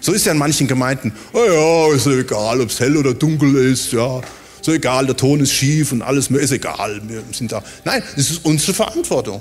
So 0.00 0.12
ist 0.12 0.26
ja 0.26 0.32
in 0.32 0.38
manchen 0.38 0.66
Gemeinden. 0.68 1.12
Oh 1.32 1.44
ja, 1.44 1.96
ist 1.96 2.06
egal, 2.06 2.60
ob 2.60 2.68
es 2.68 2.78
hell 2.78 2.96
oder 2.96 3.14
dunkel 3.14 3.72
ist. 3.72 3.92
Ja, 3.92 4.20
so 4.62 4.72
egal, 4.72 5.06
der 5.06 5.16
Ton 5.16 5.40
ist 5.40 5.52
schief 5.52 5.92
und 5.92 6.02
alles, 6.02 6.30
mir 6.30 6.38
ist 6.38 6.50
egal, 6.50 7.00
wir 7.06 7.22
sind 7.32 7.52
da. 7.52 7.62
Nein, 7.84 8.02
es 8.16 8.30
ist 8.30 8.44
unsere 8.44 8.74
Verantwortung, 8.74 9.40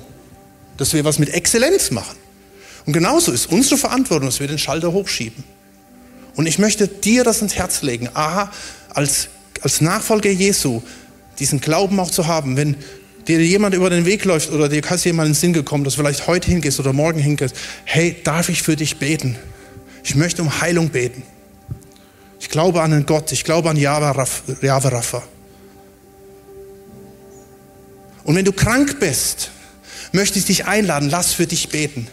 dass 0.78 0.94
wir 0.94 1.04
was 1.04 1.20
mit 1.20 1.30
Exzellenz 1.30 1.92
machen. 1.92 2.18
Und 2.86 2.94
genauso 2.94 3.32
ist 3.32 3.52
unsere 3.52 3.78
Verantwortung, 3.78 4.28
dass 4.28 4.40
wir 4.40 4.48
den 4.48 4.58
Schalter 4.58 4.94
hochschieben. 4.94 5.44
Und 6.36 6.46
ich 6.46 6.60
möchte 6.60 6.88
dir 6.88 7.24
das 7.24 7.42
ins 7.42 7.56
Herz 7.56 7.82
legen, 7.82 8.10
aha, 8.14 8.52
als, 8.90 9.28
als 9.62 9.82
Nachfolger 9.82 10.30
Jesu, 10.30 10.82
diesen 11.40 11.60
Glauben 11.60 12.00
auch 12.00 12.12
zu 12.12 12.28
haben, 12.28 12.56
wenn 12.58 12.78
dir 13.28 13.44
jemand 13.44 13.76
über 13.76 13.90
den 13.90 14.06
Weg 14.06 14.24
läuft 14.24 14.52
oder 14.52 14.70
dir 14.70 14.84
ist 14.84 15.04
jemand 15.04 15.28
in 15.28 15.34
den 15.34 15.40
Sinn 15.40 15.54
gekommen, 15.54 15.84
dass 15.84 15.96
du 15.96 16.02
vielleicht 16.02 16.28
heute 16.28 16.50
hingehst 16.50 16.80
oder 16.80 16.94
morgen 16.94 17.20
hingehst, 17.20 17.56
hey, 17.84 18.16
darf 18.24 18.50
ich 18.50 18.64
für 18.64 18.76
dich 18.76 18.98
beten? 18.98 19.36
Ich 20.04 20.16
möchte 20.16 20.42
um 20.42 20.62
Heilung 20.62 20.90
beten. 20.90 21.24
Ich 22.48 22.52
glaube 22.52 22.82
an 22.82 22.94
einen 22.94 23.06
Gott, 23.06 23.34
ich 23.34 23.44
glaube 23.44 23.70
an 23.70 23.76
Jahwe 23.76 24.16
Rapha. 24.16 25.22
Und 28.24 28.36
wenn 28.38 28.46
du 28.46 28.54
krank 28.54 29.02
bist, 29.02 29.52
möchte 30.14 30.40
ich 30.40 30.46
dich 30.46 30.66
einladen, 30.66 31.10
lass 31.10 31.34
für 31.34 31.46
dich 31.46 31.68
beten. 31.68 32.08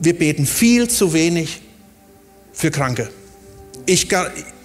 Wir 0.00 0.18
beten 0.18 0.44
viel 0.44 0.88
zu 0.88 1.12
wenig 1.12 1.62
für 2.52 2.72
Kranke. 2.72 3.08
Ich, 3.86 4.08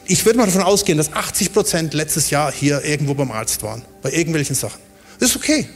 ich 0.08 0.26
würde 0.26 0.40
mal 0.40 0.48
davon 0.48 0.64
ausgehen, 0.64 0.98
dass 0.98 1.14
80 1.14 1.54
Prozent 1.54 1.94
letztes 1.94 2.32
Jahr 2.32 2.52
hier 2.52 2.84
irgendwo 2.84 3.14
beim 3.14 3.30
Arzt 3.30 3.62
waren, 3.62 3.84
bei 4.02 4.12
irgendwelchen 4.12 4.56
Sachen. 4.56 4.82
Das 5.20 5.30
ist 5.30 5.36
okay. 5.36 5.70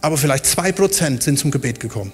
Aber 0.00 0.16
vielleicht 0.16 0.46
zwei 0.46 0.72
Prozent 0.72 1.22
sind 1.22 1.38
zum 1.38 1.50
Gebet 1.50 1.78
gekommen. 1.78 2.12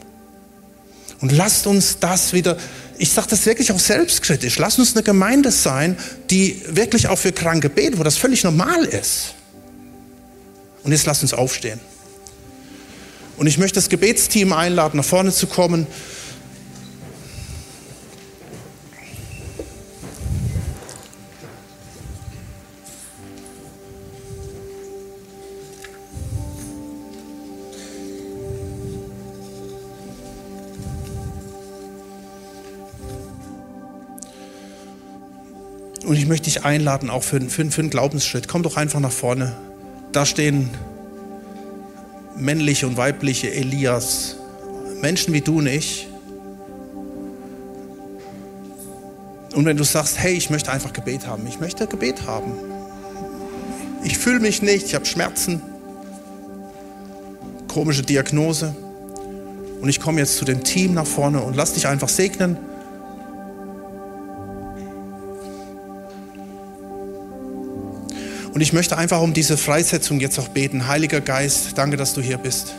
Und 1.21 1.31
lasst 1.31 1.69
uns 1.69 2.01
das 2.01 2.33
wieder, 2.33 2.57
ich 2.99 3.11
sage 3.13 3.29
das 3.31 3.47
wirklich 3.47 3.71
auch 3.73 3.79
selbstkritisch, 3.79 4.59
lasst 4.59 4.79
uns 4.79 4.95
eine 4.95 5.05
Gemeinde 5.05 5.53
sein, 5.53 5.97
die 6.31 6.61
wirklich 6.69 7.09
auch 7.09 7.19
für 7.19 7.33
Kranke 7.33 7.71
betet, 7.71 7.99
wo 7.99 8.03
das 8.03 8.17
völlig 8.17 8.43
normal 8.45 8.85
ist. 8.85 9.35
Und 10.83 10.93
jetzt 10.93 11.07
lasst 11.07 11.23
uns 11.23 11.33
aufstehen. 11.33 11.81
Und 13.37 13.47
ich 13.47 13.57
möchte 13.57 13.77
das 13.77 13.89
Gebetsteam 13.89 14.53
einladen, 14.53 14.97
nach 14.97 15.05
vorne 15.05 15.33
zu 15.33 15.47
kommen. 15.47 15.87
Und 36.09 36.17
ich 36.17 36.27
möchte 36.27 36.45
dich 36.45 36.65
einladen, 36.65 37.11
auch 37.11 37.23
für, 37.23 37.39
für, 37.39 37.71
für 37.71 37.83
einen 37.83 37.91
Glaubensschritt. 37.91 38.49
Komm 38.49 38.63
doch 38.63 38.79
einfach 38.79 38.99
nach 38.99 39.13
vorne. 39.13 39.53
Da 40.11 40.25
stehen 40.25 40.71
männliche 42.35 42.87
und 42.87 42.97
weibliche 42.97 43.53
Elias, 43.53 44.37
Menschen 45.03 45.35
wie 45.35 45.43
du 45.43 45.59
und 45.59 45.67
ich. 45.67 46.09
Und 49.55 49.67
wenn 49.67 49.77
du 49.77 49.85
sagst, 49.85 50.19
hey, 50.19 50.33
ich 50.33 50.49
möchte 50.49 50.73
einfach 50.73 50.95
Gebet 50.95 51.27
haben, 51.27 51.47
ich 51.47 51.61
möchte 51.61 51.87
Gebet 51.87 52.27
haben. 52.27 52.53
Ich 54.03 54.17
fühle 54.17 54.41
mich 54.41 54.63
nicht, 54.63 54.87
ich 54.87 54.95
habe 54.95 55.05
Schmerzen, 55.05 55.61
komische 57.67 58.03
Diagnose. 58.03 58.75
Und 59.83 59.91
ich 59.91 60.01
komme 60.01 60.21
jetzt 60.21 60.39
zu 60.39 60.47
dem 60.47 60.65
Team 60.65 60.95
nach 60.95 61.07
vorne 61.07 61.43
und 61.43 61.55
lass 61.55 61.75
dich 61.75 61.87
einfach 61.87 62.09
segnen. 62.09 62.57
Und 68.59 68.63
ich 68.63 68.73
möchte 68.73 68.99
einfach 68.99 69.21
um 69.23 69.35
diese 69.35 69.57
Freisetzung 69.57 70.19
jetzt 70.19 70.37
auch 70.41 70.49
beten. 70.49 70.89
Heiliger 70.89 71.21
Geist, 71.21 71.79
danke, 71.79 71.97
dass 71.97 72.15
du 72.15 72.21
hier 72.21 72.39
bist. 72.39 72.75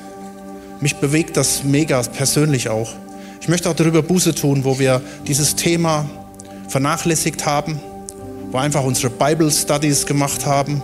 Mich 0.82 0.98
bewegt 0.98 1.38
das 1.38 1.64
mega 1.64 2.02
persönlich 2.02 2.68
auch. 2.68 2.92
Ich 3.40 3.48
möchte 3.48 3.70
auch 3.70 3.76
darüber 3.76 4.04
Buße 4.04 4.36
tun, 4.36 4.66
wo 4.66 4.78
wir 4.78 5.02
dieses 5.26 5.56
Thema 5.56 6.06
vernachlässigt 6.68 7.46
haben, 7.46 7.80
wo 8.52 8.58
einfach 8.58 8.84
unsere 8.84 9.10
Bible 9.10 9.50
Studies 9.50 10.06
gemacht 10.06 10.46
haben, 10.46 10.82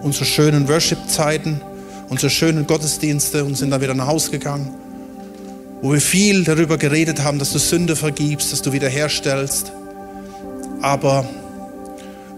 unsere 0.00 0.24
schönen 0.24 0.66
Worship-Zeiten, 0.66 1.60
unsere 2.08 2.30
schönen 2.30 2.66
Gottesdienste 2.66 3.44
und 3.44 3.58
sind 3.58 3.68
dann 3.68 3.82
wieder 3.82 3.92
nach 3.92 4.06
Hause 4.06 4.30
gegangen. 4.30 4.70
Wo 5.82 5.92
wir 5.92 6.00
viel 6.00 6.42
darüber 6.44 6.78
geredet 6.78 7.22
haben, 7.22 7.38
dass 7.38 7.52
du 7.52 7.58
Sünde 7.58 7.96
vergibst, 7.96 8.50
dass 8.50 8.62
du 8.62 8.72
wiederherstellst. 8.72 9.72
Aber 10.80 11.28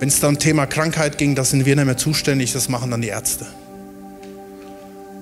wenn 0.04 0.08
es 0.10 0.20
dann 0.20 0.34
um 0.34 0.38
Thema 0.38 0.66
Krankheit 0.66 1.16
ging, 1.16 1.34
da 1.34 1.46
sind 1.46 1.64
wir 1.64 1.76
nicht 1.76 1.86
mehr 1.86 1.96
zuständig, 1.96 2.52
das 2.52 2.68
machen 2.68 2.90
dann 2.90 3.00
die 3.00 3.08
Ärzte. 3.08 3.46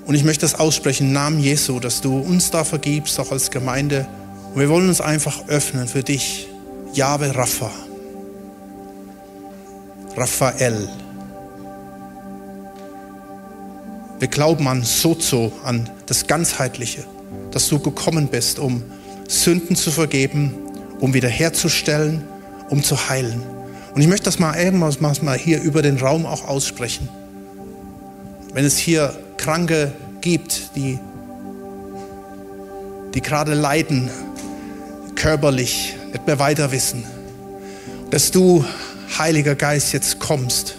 Und 0.06 0.16
ich 0.16 0.24
möchte 0.24 0.40
das 0.40 0.56
aussprechen 0.56 1.06
im 1.06 1.12
Namen 1.12 1.38
Jesu, 1.38 1.78
dass 1.78 2.00
du 2.00 2.18
uns 2.18 2.50
da 2.50 2.64
vergibst, 2.64 3.20
auch 3.20 3.30
als 3.30 3.52
Gemeinde. 3.52 4.08
Und 4.52 4.60
wir 4.60 4.68
wollen 4.68 4.88
uns 4.88 5.00
einfach 5.00 5.46
öffnen 5.46 5.86
für 5.86 6.02
dich. 6.02 6.48
Jahwe 6.94 7.32
Rapha. 7.32 7.70
Raphael. 10.16 10.88
Wir 14.18 14.26
glauben 14.26 14.66
an 14.66 14.82
Sozo, 14.82 15.52
an 15.62 15.88
das 16.06 16.26
Ganzheitliche, 16.26 17.04
dass 17.52 17.68
du 17.68 17.78
gekommen 17.78 18.26
bist, 18.26 18.58
um 18.58 18.82
Sünden 19.28 19.76
zu 19.76 19.92
vergeben, 19.92 20.56
um 20.98 21.14
wiederherzustellen, 21.14 22.24
um 22.68 22.82
zu 22.82 23.08
heilen. 23.08 23.61
Und 23.94 24.00
ich 24.00 24.08
möchte 24.08 24.24
das 24.24 24.38
mal 24.38 24.56
irgendwas 24.56 25.22
mal 25.22 25.36
hier 25.36 25.60
über 25.60 25.82
den 25.82 25.98
Raum 25.98 26.24
auch 26.24 26.48
aussprechen. 26.48 27.08
Wenn 28.54 28.64
es 28.64 28.78
hier 28.78 29.14
Kranke 29.36 29.92
gibt, 30.20 30.76
die, 30.76 30.98
die 33.14 33.20
gerade 33.20 33.54
leiden, 33.54 34.10
körperlich, 35.14 35.94
nicht 36.12 36.26
mehr 36.26 36.38
weiter 36.38 36.72
wissen, 36.72 37.04
dass 38.10 38.30
du, 38.30 38.64
Heiliger 39.18 39.54
Geist, 39.54 39.92
jetzt 39.92 40.18
kommst. 40.18 40.76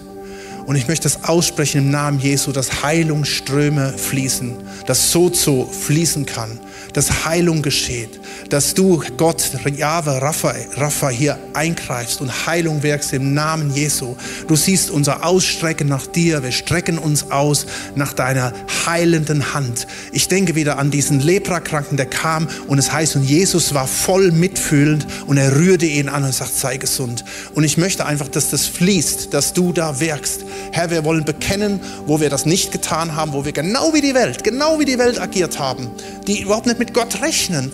Und 0.66 0.76
ich 0.76 0.88
möchte 0.88 1.04
das 1.04 1.24
aussprechen 1.26 1.80
im 1.80 1.92
Namen 1.92 2.20
Jesu, 2.20 2.52
dass 2.52 2.84
Heilungsströme 2.84 3.94
fließen, 3.96 4.56
dass 4.88 5.12
Sozo 5.12 5.68
fließen 5.68 6.26
kann, 6.26 6.60
dass 6.94 7.26
Heilung 7.26 7.62
geschieht, 7.62 8.20
dass 8.50 8.74
du, 8.74 9.02
Gott, 9.18 9.52
Jahwe, 9.76 10.22
Rapha, 10.22 10.54
Rapha, 10.76 11.10
hier 11.10 11.40
eingreifst 11.54 12.22
und 12.22 12.46
Heilung 12.46 12.84
wirkst 12.84 13.14
im 13.14 13.34
Namen 13.34 13.74
Jesu. 13.74 14.16
Du 14.48 14.56
siehst 14.56 14.92
unser 14.92 15.26
Ausstrecken 15.26 15.88
nach 15.88 16.08
dir. 16.08 16.44
Wir 16.44 16.52
strecken 16.52 16.98
uns 16.98 17.32
aus 17.32 17.66
nach 17.96 18.14
deiner 18.14 18.54
heilenden 18.86 19.54
Hand. 19.54 19.88
Ich 20.12 20.28
denke 20.28 20.56
wieder 20.56 20.78
an 20.78 20.92
diesen 20.92 21.20
Leprakranken, 21.20 21.98
der 21.98 22.06
kam 22.06 22.48
und 22.68 22.78
es 22.78 22.92
heißt, 22.92 23.16
und 23.16 23.24
Jesus 23.24 23.74
war 23.74 23.88
voll 23.88 24.32
mitfühlend 24.32 25.08
und 25.28 25.38
er 25.38 25.56
rührte 25.56 25.86
ihn 25.86 26.10
an 26.10 26.24
und 26.24 26.34
sagt, 26.34 26.56
sei 26.56 26.78
gesund. 26.78 27.24
Und 27.56 27.64
ich 27.64 27.78
möchte 27.78 28.06
einfach, 28.06 28.28
dass 28.28 28.50
das 28.50 28.66
fließt, 28.66 29.34
dass 29.34 29.54
du 29.54 29.74
da 29.74 30.00
wirkst. 30.00 30.46
Herr, 30.72 30.90
wir 30.90 31.04
wollen 31.04 31.26
bekennen, 31.26 31.80
wo 32.06 32.20
wir 32.20 32.30
das 32.30 32.46
nicht 32.46 32.72
getan 32.72 33.16
haben, 33.16 33.34
wo 33.34 33.46
wir 33.46 33.52
genau 33.52 33.94
wie 33.94 34.02
die 34.02 34.14
Welt, 34.14 34.44
genau 34.44 34.80
wie 34.80 34.86
die 34.86 34.98
Welt 34.98 35.20
agiert 35.20 35.60
haben, 35.60 35.90
die 36.28 36.42
überhaupt 36.42 36.66
nicht 36.66 36.73
mit 36.80 36.94
Gott 36.94 37.22
rechnen 37.22 37.72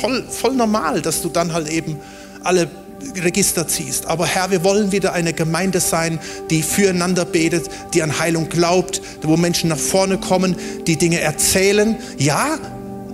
voll, 0.00 0.24
voll 0.28 0.54
normal, 0.54 1.02
dass 1.02 1.22
du 1.22 1.28
dann 1.28 1.52
halt 1.52 1.68
eben 1.68 1.98
alle 2.42 2.68
Register 3.16 3.66
ziehst. 3.66 4.06
Aber 4.06 4.26
Herr, 4.26 4.50
wir 4.50 4.64
wollen 4.64 4.92
wieder 4.92 5.12
eine 5.12 5.32
Gemeinde 5.32 5.80
sein, 5.80 6.18
die 6.50 6.62
füreinander 6.62 7.24
betet, 7.24 7.68
die 7.94 8.02
an 8.02 8.18
Heilung 8.18 8.48
glaubt, 8.48 9.02
wo 9.22 9.36
Menschen 9.36 9.68
nach 9.68 9.78
vorne 9.78 10.18
kommen, 10.18 10.56
die 10.86 10.96
Dinge 10.96 11.20
erzählen. 11.20 11.96
Ja, 12.18 12.58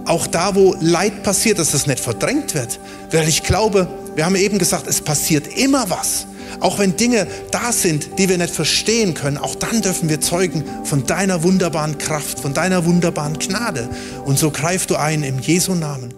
auch 0.05 0.27
da, 0.27 0.55
wo 0.55 0.75
Leid 0.81 1.23
passiert, 1.23 1.59
dass 1.59 1.73
das 1.73 1.87
nicht 1.87 2.01
verdrängt 2.01 2.55
wird. 2.55 2.79
Weil 3.11 3.29
ich 3.29 3.43
glaube, 3.43 3.89
wir 4.15 4.25
haben 4.25 4.37
eben 4.37 4.59
gesagt, 4.59 4.87
es 4.87 5.01
passiert 5.01 5.47
immer 5.59 5.91
was. 5.91 6.27
Auch 6.61 6.79
wenn 6.79 6.97
Dinge 6.97 7.27
da 7.51 7.73
sind, 7.73 8.19
die 8.19 8.29
wir 8.29 8.39
nicht 8.39 8.55
verstehen 8.55 9.15
können, 9.15 9.39
auch 9.39 9.55
dann 9.55 9.81
dürfen 9.83 10.09
wir 10.09 10.21
zeugen 10.21 10.65
von 10.85 11.07
deiner 11.07 11.43
wunderbaren 11.43 11.99
Kraft, 11.99 12.41
von 12.41 12.55
deiner 12.55 12.85
wunderbaren 12.85 13.39
Gnade. 13.39 13.89
Und 14.25 14.39
so 14.39 14.51
greif 14.51 14.87
du 14.87 14.97
ein 14.97 15.23
im 15.23 15.39
Jesu 15.39 15.75
Namen. 15.75 16.18